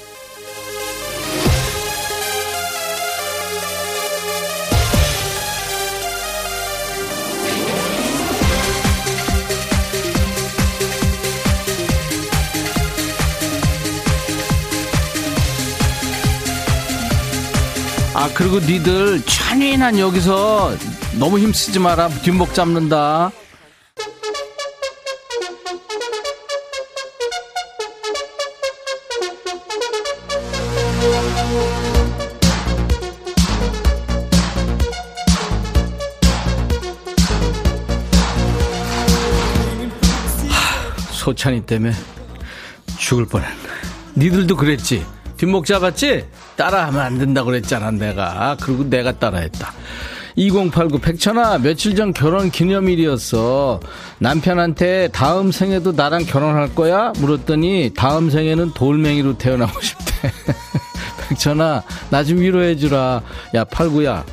그리고 18.34 18.58
니들 18.58 19.22
찬이난 19.24 19.98
여기서 19.98 20.74
너무 21.18 21.38
힘쓰지 21.38 21.78
마라 21.78 22.08
뒷목 22.08 22.54
잡는다 22.54 23.30
소찬이 41.22 41.64
때문에 41.64 41.92
죽을 42.98 43.26
뻔했네. 43.26 43.54
니들도 44.16 44.56
그랬지? 44.56 45.06
뒷목 45.42 45.66
잡았지? 45.66 46.24
따라하면 46.54 47.00
안 47.00 47.18
된다고 47.18 47.46
그랬잖아, 47.46 47.90
내가. 47.90 48.56
그리고 48.60 48.88
내가 48.88 49.10
따라했다. 49.10 49.72
2089 50.36 51.00
백천아 51.00 51.58
며칠 51.58 51.96
전 51.96 52.12
결혼 52.14 52.48
기념일이었어 52.48 53.80
남편한테 54.18 55.08
다음 55.08 55.50
생에도 55.50 55.90
나랑 55.92 56.24
결혼할 56.26 56.74
거야 56.74 57.12
물었더니 57.18 57.90
다음 57.94 58.30
생에는 58.30 58.72
돌멩이로 58.72 59.36
태어나고 59.36 59.78
싶대 59.82 60.32
백천아 61.28 61.82
나 62.08 62.24
좀 62.24 62.38
위로해 62.38 62.76
주라 62.76 63.20
야 63.54 63.64
팔구야 63.64 64.24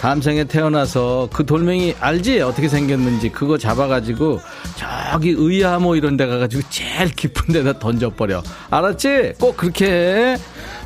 다음 0.00 0.20
생에 0.22 0.44
태어나서 0.44 1.28
그 1.32 1.44
돌멩이 1.44 1.94
알지 1.98 2.40
어떻게 2.40 2.68
생겼는지 2.68 3.30
그거 3.30 3.58
잡아가지고 3.58 4.40
저기 4.76 5.30
의하모 5.30 5.96
이런 5.96 6.16
데 6.16 6.26
가가지고 6.26 6.62
제일 6.70 7.08
깊은 7.10 7.52
데다 7.52 7.78
던져버려 7.78 8.42
알았지 8.70 9.34
꼭 9.40 9.56
그렇게 9.56 9.86
해 9.86 10.36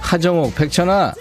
하정옥 0.00 0.54
백천아 0.54 1.12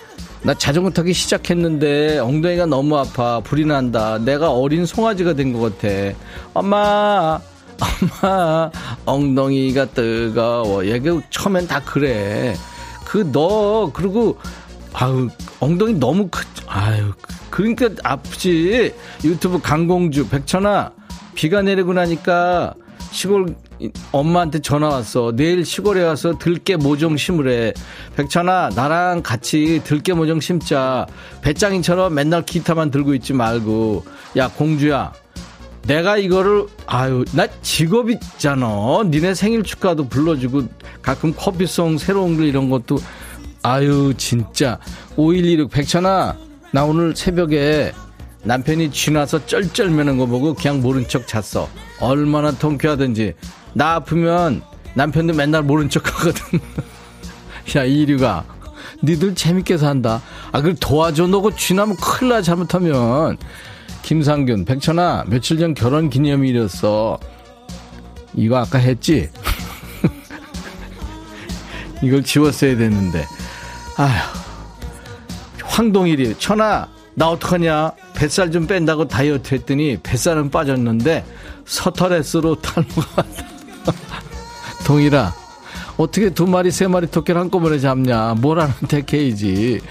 나 0.41 0.53
자전거 0.53 0.89
타기 0.89 1.11
시작했는데 1.13 2.19
엉덩이가 2.19 2.65
너무 2.67 2.97
아파. 2.97 3.41
불이 3.41 3.65
난다. 3.65 4.17
내가 4.19 4.51
어린 4.53 4.85
송아지가 4.85 5.33
된 5.33 5.51
것 5.51 5.77
같아. 5.77 6.15
엄마, 6.53 7.37
엄마, 8.21 8.71
엉덩이가 9.05 9.87
뜨거워. 9.87 10.85
얘가 10.85 11.19
처음엔 11.29 11.67
다 11.67 11.81
그래. 11.83 12.55
그 13.05 13.29
너, 13.33 13.91
그리고, 13.93 14.37
아유, 14.93 15.29
엉덩이 15.59 15.93
너무 15.93 16.27
크, 16.29 16.43
아유, 16.67 17.13
그러니까 17.49 17.89
아프지. 18.03 18.93
유튜브 19.23 19.59
강공주, 19.61 20.29
백천아, 20.29 20.91
비가 21.35 21.61
내리고 21.61 21.93
나니까 21.93 22.73
시골 23.11 23.55
엄마한테 24.11 24.59
전화 24.59 24.89
왔어. 24.89 25.31
내일 25.35 25.65
시골에 25.65 26.03
가서 26.03 26.37
들깨 26.37 26.75
모종 26.75 27.17
심으래. 27.17 27.73
백천아, 28.15 28.71
나랑 28.75 29.23
같이 29.23 29.81
들깨 29.83 30.13
모종 30.13 30.39
심자. 30.39 31.07
배짱이처럼 31.41 32.13
맨날 32.13 32.45
기타만 32.45 32.91
들고 32.91 33.13
있지 33.15 33.33
말고. 33.33 34.05
야, 34.37 34.49
공주야. 34.49 35.13
내가 35.87 36.17
이거를, 36.17 36.67
아유, 36.85 37.23
나 37.31 37.47
직업 37.61 38.09
있잖아. 38.11 38.67
니네 39.05 39.33
생일 39.33 39.63
축하도 39.63 40.09
불러주고, 40.09 40.63
가끔 41.01 41.33
커피송 41.33 41.97
새로운 41.97 42.35
글 42.35 42.45
이런 42.45 42.69
것도, 42.69 42.97
아유, 43.61 44.13
진짜. 44.17 44.79
5116 45.15 45.69
백천아, 45.69 46.37
나 46.71 46.83
오늘 46.85 47.15
새벽에 47.15 47.91
남편이 48.43 48.91
쥐나서 48.91 49.45
쩔쩔매는 49.45 50.17
거 50.17 50.25
보고 50.25 50.53
그냥 50.53 50.81
모른 50.81 51.07
척 51.07 51.27
잤어. 51.27 51.67
얼마나 51.99 52.51
통쾌하든지. 52.51 53.33
나 53.73 53.95
아프면 53.95 54.61
남편도 54.93 55.33
맨날 55.33 55.63
모른 55.63 55.89
척 55.89 56.07
하거든. 56.07 56.59
야, 57.75 57.83
이류가. 57.83 58.45
니들 59.03 59.35
재밌게 59.35 59.77
산다. 59.77 60.21
아, 60.51 60.57
그걸 60.61 60.75
도와줘. 60.75 61.27
너고 61.27 61.55
쥐나면 61.55 61.97
큰일 61.97 62.29
나, 62.29 62.41
잘못하면. 62.41 63.37
김상균, 64.01 64.65
백천아, 64.65 65.25
며칠 65.27 65.59
전 65.59 65.73
결혼 65.73 66.09
기념일이었어. 66.09 67.19
이거 68.35 68.57
아까 68.57 68.77
했지? 68.77 69.29
이걸 72.01 72.23
지웠어야 72.23 72.77
되는데. 72.77 73.25
아휴. 73.99 74.13
황동일이, 75.63 76.35
천아, 76.39 76.87
나 77.15 77.29
어떡하냐? 77.29 77.91
뱃살 78.15 78.49
좀 78.51 78.65
뺀다고 78.65 79.07
다이어트 79.09 79.53
했더니 79.55 79.97
뱃살은 80.01 80.49
빠졌는데 80.51 81.25
서터레스로 81.65 82.55
탈모가. 82.61 83.23
동일아, 84.87 85.33
어떻게 85.97 86.29
두 86.29 86.47
마리, 86.47 86.71
세 86.71 86.87
마리 86.87 87.07
토끼를 87.07 87.39
한꺼번에 87.41 87.77
잡냐? 87.77 88.35
뭐라는 88.35 88.73
택해이지. 88.87 89.81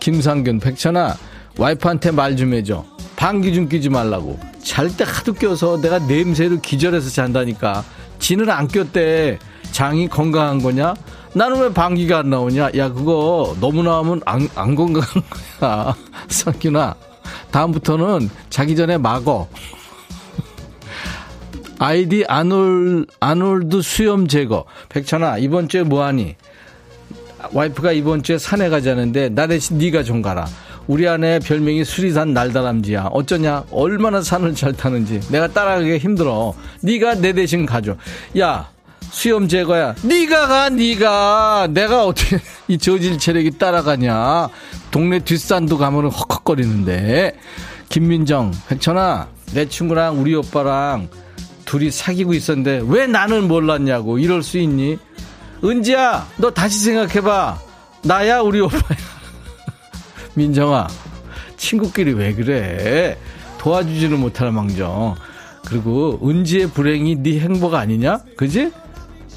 김상균, 0.00 0.58
백천아, 0.58 1.16
와이프한테 1.56 2.10
말 2.10 2.34
좀 2.36 2.52
해줘. 2.54 2.84
방귀 3.14 3.54
좀 3.54 3.68
끼지 3.68 3.88
말라고. 3.90 4.40
잘 4.64 4.88
때 4.96 5.04
하도 5.06 5.32
껴서 5.34 5.80
내가 5.80 6.00
냄새로 6.00 6.60
기절해서 6.60 7.10
잔다니까. 7.10 7.84
지는 8.18 8.50
안 8.50 8.66
꼈대. 8.66 9.38
장이 9.70 10.08
건강한 10.08 10.60
거냐? 10.60 10.94
나는 11.34 11.60
왜 11.60 11.72
방귀가 11.72 12.18
안 12.18 12.30
나오냐? 12.30 12.70
야, 12.76 12.92
그거 12.92 13.56
너무 13.60 13.82
나오면 13.82 14.20
안, 14.26 14.48
안 14.54 14.74
건강한 14.74 15.08
거야. 15.58 15.96
상균아, 16.28 16.94
다음부터는 17.50 18.28
자기 18.50 18.76
전에 18.76 18.98
막어. 18.98 19.48
아이디 21.78 22.24
아놀, 22.28 23.06
아놀드 23.18 23.80
수염 23.80 24.28
제거. 24.28 24.64
백천아, 24.90 25.38
이번 25.38 25.68
주에 25.68 25.82
뭐하니? 25.82 26.36
와이프가 27.52 27.92
이번 27.92 28.22
주에 28.22 28.36
산에 28.38 28.68
가자는데, 28.68 29.30
나 29.30 29.46
대신 29.46 29.78
네가 29.78 30.02
좀 30.02 30.20
가라. 30.20 30.46
우리 30.86 31.08
아내 31.08 31.38
별명이 31.38 31.84
수리산 31.84 32.34
날다람쥐야. 32.34 33.08
어쩌냐? 33.12 33.64
얼마나 33.70 34.20
산을 34.20 34.54
잘 34.54 34.72
타는지. 34.72 35.20
내가 35.30 35.48
따라가기 35.48 35.98
힘들어. 35.98 36.54
네가 36.82 37.16
내 37.16 37.32
대신 37.32 37.64
가줘. 37.64 37.96
야, 38.38 38.71
수염 39.12 39.46
제거야. 39.46 39.94
네가 40.02 40.46
가, 40.46 40.68
네가. 40.70 41.68
내가 41.70 42.06
어떻게 42.06 42.40
이 42.66 42.78
저질 42.78 43.18
체력이 43.18 43.58
따라가냐? 43.58 44.48
동네 44.90 45.18
뒷산도 45.18 45.76
가면은 45.78 46.10
헉헉거리는데. 46.10 47.38
김민정, 47.90 48.52
백천아, 48.68 49.28
내 49.52 49.68
친구랑 49.68 50.18
우리 50.18 50.34
오빠랑 50.34 51.10
둘이 51.66 51.90
사귀고 51.90 52.32
있었는데 52.32 52.84
왜 52.88 53.06
나는 53.06 53.48
몰랐냐고 53.48 54.18
이럴 54.18 54.42
수 54.42 54.56
있니? 54.58 54.98
은지야, 55.62 56.26
너 56.38 56.50
다시 56.50 56.78
생각해봐. 56.80 57.58
나야 58.04 58.40
우리 58.40 58.60
오빠야. 58.60 58.80
민정아, 60.34 60.88
친구끼리 61.58 62.14
왜 62.14 62.34
그래? 62.34 63.18
도와주지는 63.58 64.18
못하는 64.18 64.54
망정. 64.54 65.16
그리고 65.66 66.18
은지의 66.24 66.68
불행이 66.68 67.16
네 67.22 67.40
행복 67.40 67.74
아니냐? 67.74 68.20
그지? 68.38 68.72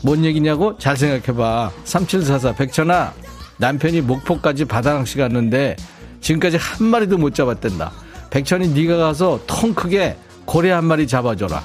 뭔 0.06 0.24
얘기냐고? 0.24 0.78
잘 0.78 0.96
생각해봐. 0.96 1.72
3744 1.84 2.54
백천아 2.54 3.12
남편이 3.58 4.02
목포까지 4.02 4.66
바다낚시 4.66 5.18
갔는데 5.18 5.76
지금까지 6.22 6.58
한 6.58 6.86
마리도 6.86 7.18
못 7.18 7.34
잡았댄다. 7.34 7.92
백천이 8.30 8.68
네가 8.68 8.98
가서 8.98 9.40
통 9.48 9.74
크게 9.74 10.16
고래 10.46 10.70
한 10.70 10.86
마리 10.86 11.08
잡아줘라. 11.08 11.64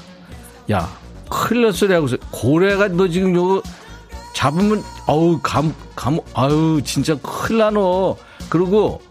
야 0.71 0.89
큰일 1.29 1.67
났 1.67 1.73
소리 1.73 1.93
하고 1.93 2.07
서 2.07 2.17
고래가 2.31 2.87
너 2.87 3.07
지금 3.07 3.35
요거 3.35 3.61
잡으면 4.33 4.83
어우 5.05 5.39
감, 5.43 5.71
감 5.95 6.17
아유 6.33 6.81
진짜 6.83 7.15
큰일 7.21 7.59
나너. 7.59 8.17
그리고 8.49 9.03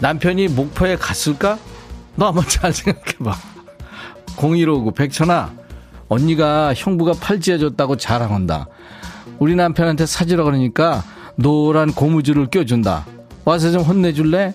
남편이 0.00 0.48
목포에 0.48 0.96
갔을까? 0.96 1.60
너 2.16 2.26
한번 2.26 2.44
잘 2.48 2.72
생각해봐. 2.72 3.36
0159 4.36 4.94
백천아 4.94 5.57
언니가 6.08 6.72
형부가 6.74 7.12
팔찌해줬다고 7.20 7.96
자랑한다. 7.96 8.66
우리 9.38 9.54
남편한테 9.54 10.06
사주라 10.06 10.44
그러니까 10.44 11.04
노란 11.36 11.92
고무줄을 11.92 12.46
껴준다. 12.46 13.06
와서 13.44 13.70
좀 13.70 13.82
혼내줄래? 13.82 14.54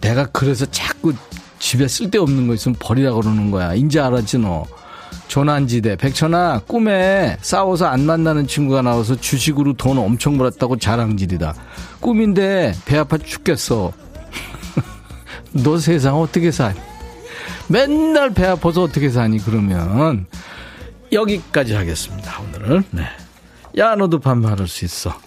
내가 0.00 0.26
그래서 0.26 0.64
자꾸 0.66 1.12
집에 1.58 1.88
쓸데없는 1.88 2.46
거 2.46 2.54
있으면 2.54 2.76
버리라 2.78 3.12
그러는 3.12 3.50
거야. 3.50 3.74
인제 3.74 4.00
알았지 4.00 4.38
너. 4.38 4.64
조난지대 5.28 5.96
백천아 5.96 6.62
꿈에 6.68 7.36
싸워서 7.40 7.86
안 7.86 8.06
만나는 8.06 8.46
친구가 8.46 8.82
나와서 8.82 9.16
주식으로 9.16 9.72
돈 9.72 9.98
엄청 9.98 10.38
벌었다고 10.38 10.76
자랑질이다. 10.78 11.54
꿈인데 12.00 12.72
배 12.84 12.98
아파 12.98 13.18
죽겠어. 13.18 13.92
너 15.52 15.78
세상 15.78 16.20
어떻게 16.20 16.50
사니? 16.52 16.78
맨날 17.68 18.30
배 18.30 18.46
아파서 18.46 18.82
어떻게 18.82 19.08
사니 19.10 19.38
그러면 19.38 20.26
여기까지 21.16 21.74
하겠습니다. 21.74 22.40
오늘은 22.40 22.84
네. 22.90 23.04
야 23.78 23.94
너도 23.96 24.20
반말할 24.20 24.68
수 24.68 24.84
있어. 24.84 25.18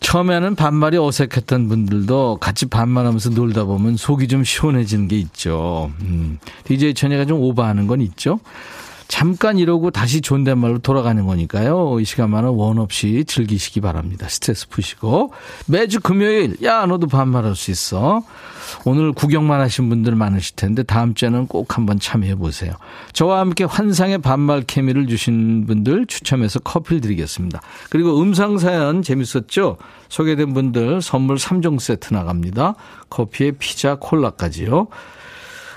처음에는 0.00 0.54
반말이 0.54 0.98
어색했던 0.98 1.68
분들도 1.68 2.38
같이 2.40 2.66
반말하면서 2.66 3.30
놀다 3.30 3.64
보면 3.64 3.96
속이 3.96 4.28
좀 4.28 4.44
시원해지는 4.44 5.08
게 5.08 5.18
있죠. 5.18 5.90
음, 6.00 6.38
DJ 6.64 6.94
천이가 6.94 7.24
좀 7.24 7.40
오버하는 7.40 7.86
건 7.86 8.00
있죠. 8.00 8.38
잠깐 9.08 9.58
이러고 9.58 9.90
다시 9.90 10.20
존댓말로 10.20 10.78
돌아가는 10.78 11.24
거니까요. 11.24 11.98
이 12.00 12.04
시간만은 12.04 12.50
원 12.50 12.78
없이 12.78 13.24
즐기시기 13.26 13.80
바랍니다. 13.80 14.28
스트레스 14.28 14.68
푸시고. 14.68 15.32
매주 15.66 16.00
금요일, 16.00 16.56
야, 16.62 16.86
너도 16.86 17.06
반말할 17.06 17.54
수 17.54 17.70
있어. 17.70 18.22
오늘 18.84 19.12
구경만 19.12 19.60
하신 19.60 19.88
분들 19.88 20.14
많으실 20.14 20.56
텐데 20.56 20.82
다음 20.82 21.14
주에는 21.14 21.46
꼭 21.46 21.76
한번 21.76 21.98
참여해 21.98 22.36
보세요. 22.36 22.72
저와 23.12 23.40
함께 23.40 23.64
환상의 23.64 24.18
반말 24.18 24.62
케미를 24.62 25.06
주신 25.06 25.66
분들 25.66 26.06
추첨해서 26.06 26.58
커피를 26.60 27.00
드리겠습니다. 27.00 27.60
그리고 27.90 28.20
음성 28.20 28.58
사연 28.58 29.02
재밌었죠? 29.02 29.76
소개된 30.08 30.54
분들 30.54 31.02
선물 31.02 31.36
3종 31.36 31.80
세트 31.80 32.14
나갑니다. 32.14 32.74
커피에 33.10 33.52
피자, 33.52 33.96
콜라까지요. 33.96 34.88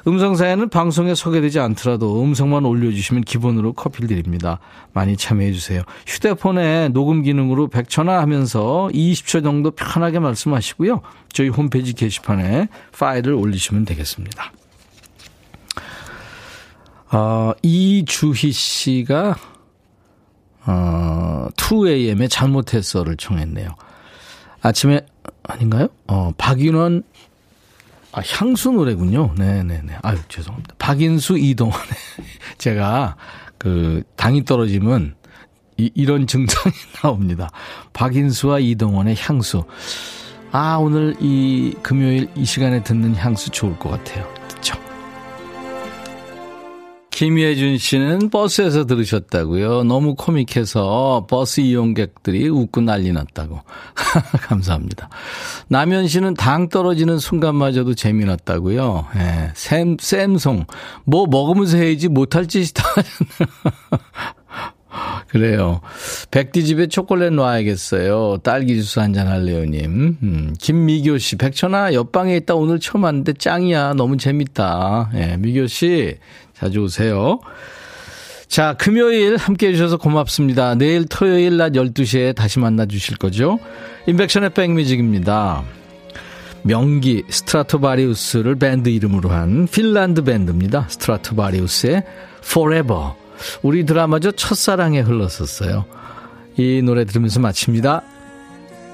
음성 0.08 0.36
사연은 0.36 0.70
방송에 0.70 1.16
소개되지 1.16 1.60
않더라도 1.60 2.24
음성만 2.24 2.66
올려주시면 2.66 3.24
기본으로 3.24 3.74
커피를 3.74 4.08
드립니다. 4.08 4.60
많이 4.94 5.18
참여해 5.18 5.52
주세요. 5.52 5.84
휴대폰에 6.08 6.90
녹음 6.90 7.22
기능으로 7.22 7.70
100초나 7.70 8.20
하면서 8.20 8.90
20초 8.94 9.44
정도 9.44 9.72
편하게 9.72 10.20
말씀하시고요. 10.20 11.02
저희 11.32 11.50
홈페이지 11.50 11.94
게시판에 11.94 12.70
파일을 12.98 13.34
올리시면 13.34 13.86
되겠습니다. 13.86 14.52
어, 17.12 17.54
이주희 17.64 18.52
씨가 18.52 19.36
어, 20.66 21.48
2AM에 21.56 22.30
잘못했어를 22.30 23.18
청했네요. 23.18 23.76
아침에 24.62 25.02
아닌가요? 25.44 25.88
어, 26.08 26.32
박인원 26.38 27.04
아, 28.12 28.22
향수 28.22 28.72
노래군요. 28.72 29.34
네네네. 29.38 29.98
아유, 30.02 30.18
죄송합니다. 30.28 30.76
박인수, 30.80 31.38
이동원의. 31.38 31.88
제가, 32.58 33.16
그, 33.58 34.04
당이 34.16 34.46
떨어지면, 34.46 35.16
이, 35.78 35.92
이런 35.96 36.28
증상이 36.28 36.74
나옵니다. 37.02 37.50
박인수와 37.94 38.60
이동원의 38.60 39.16
향수. 39.18 39.64
아, 40.52 40.78
오늘 40.78 41.16
이 41.20 41.76
금요일 41.84 42.30
이 42.36 42.44
시간에 42.46 42.84
듣는 42.84 43.16
향수 43.16 43.50
좋을 43.52 43.78
것 43.78 43.90
같아요. 43.90 44.39
김예준 47.20 47.78
씨는 47.80 48.30
버스에서 48.30 48.86
들으셨다고요. 48.86 49.84
너무 49.84 50.16
코믹해서 50.16 51.28
버스 51.30 51.60
이용객들이 51.60 52.48
웃고 52.48 52.80
난리 52.80 53.12
났다고. 53.12 53.60
감사합니다. 54.48 55.10
남현 55.68 56.08
씨는 56.08 56.36
당 56.36 56.70
떨어지는 56.70 57.20
순간마저도 57.20 57.96
재미났다고요. 57.96 59.08
예, 59.18 59.52
샘, 59.54 59.98
샘송. 60.00 60.66
뭐 61.04 61.28
먹으면서 61.30 61.76
해야지 61.76 62.08
못할 62.08 62.48
짓이 62.48 62.68
다 62.74 62.86
그래요. 65.28 65.82
백디 66.32 66.64
집에 66.64 66.88
초콜릿 66.88 67.34
놔야겠어요. 67.34 68.38
딸기 68.44 68.76
주스 68.76 69.00
한잔 69.00 69.28
할래요 69.28 69.66
님. 69.66 70.18
음, 70.24 70.56
김미교 70.58 71.18
씨, 71.18 71.36
백천아, 71.36 71.94
옆방에 71.94 72.38
있다 72.38 72.56
오늘 72.56 72.80
처음 72.80 73.04
왔는데 73.04 73.34
짱이야. 73.34 73.94
너무 73.94 74.18
재밌다. 74.18 75.12
예, 75.16 75.38
미교 75.38 75.68
씨, 75.68 76.18
자주 76.60 76.82
오세요. 76.82 77.40
자, 78.48 78.74
금요일 78.74 79.38
함께 79.38 79.68
해주셔서 79.68 79.98
고맙습니다. 79.98 80.76
내일 80.76 81.06
토요일 81.06 81.58
낮 81.58 81.74
12시에 81.74 82.36
다시 82.36 82.60
만나 82.60 82.86
주실 82.86 83.18
거죠? 83.18 83.60
인백션의 84.08 84.50
백뮤직입니다. 84.52 85.64
명기 86.64 87.24
스트라토바리우스를 87.30 88.56
밴드 88.56 88.90
이름으로 88.90 89.30
한 89.30 89.68
핀란드 89.68 90.24
밴드입니다. 90.24 90.88
스트라토바리우스의 90.90 92.04
Forever. 92.44 93.12
우리 93.62 93.86
드라마죠. 93.86 94.32
첫사랑에 94.34 95.00
흘렀었어요. 95.00 95.86
이 96.58 96.82
노래 96.84 97.06
들으면서 97.06 97.40
마칩니다. 97.40 98.02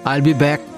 I'll 0.04 0.24
be 0.24 0.38
back. 0.38 0.75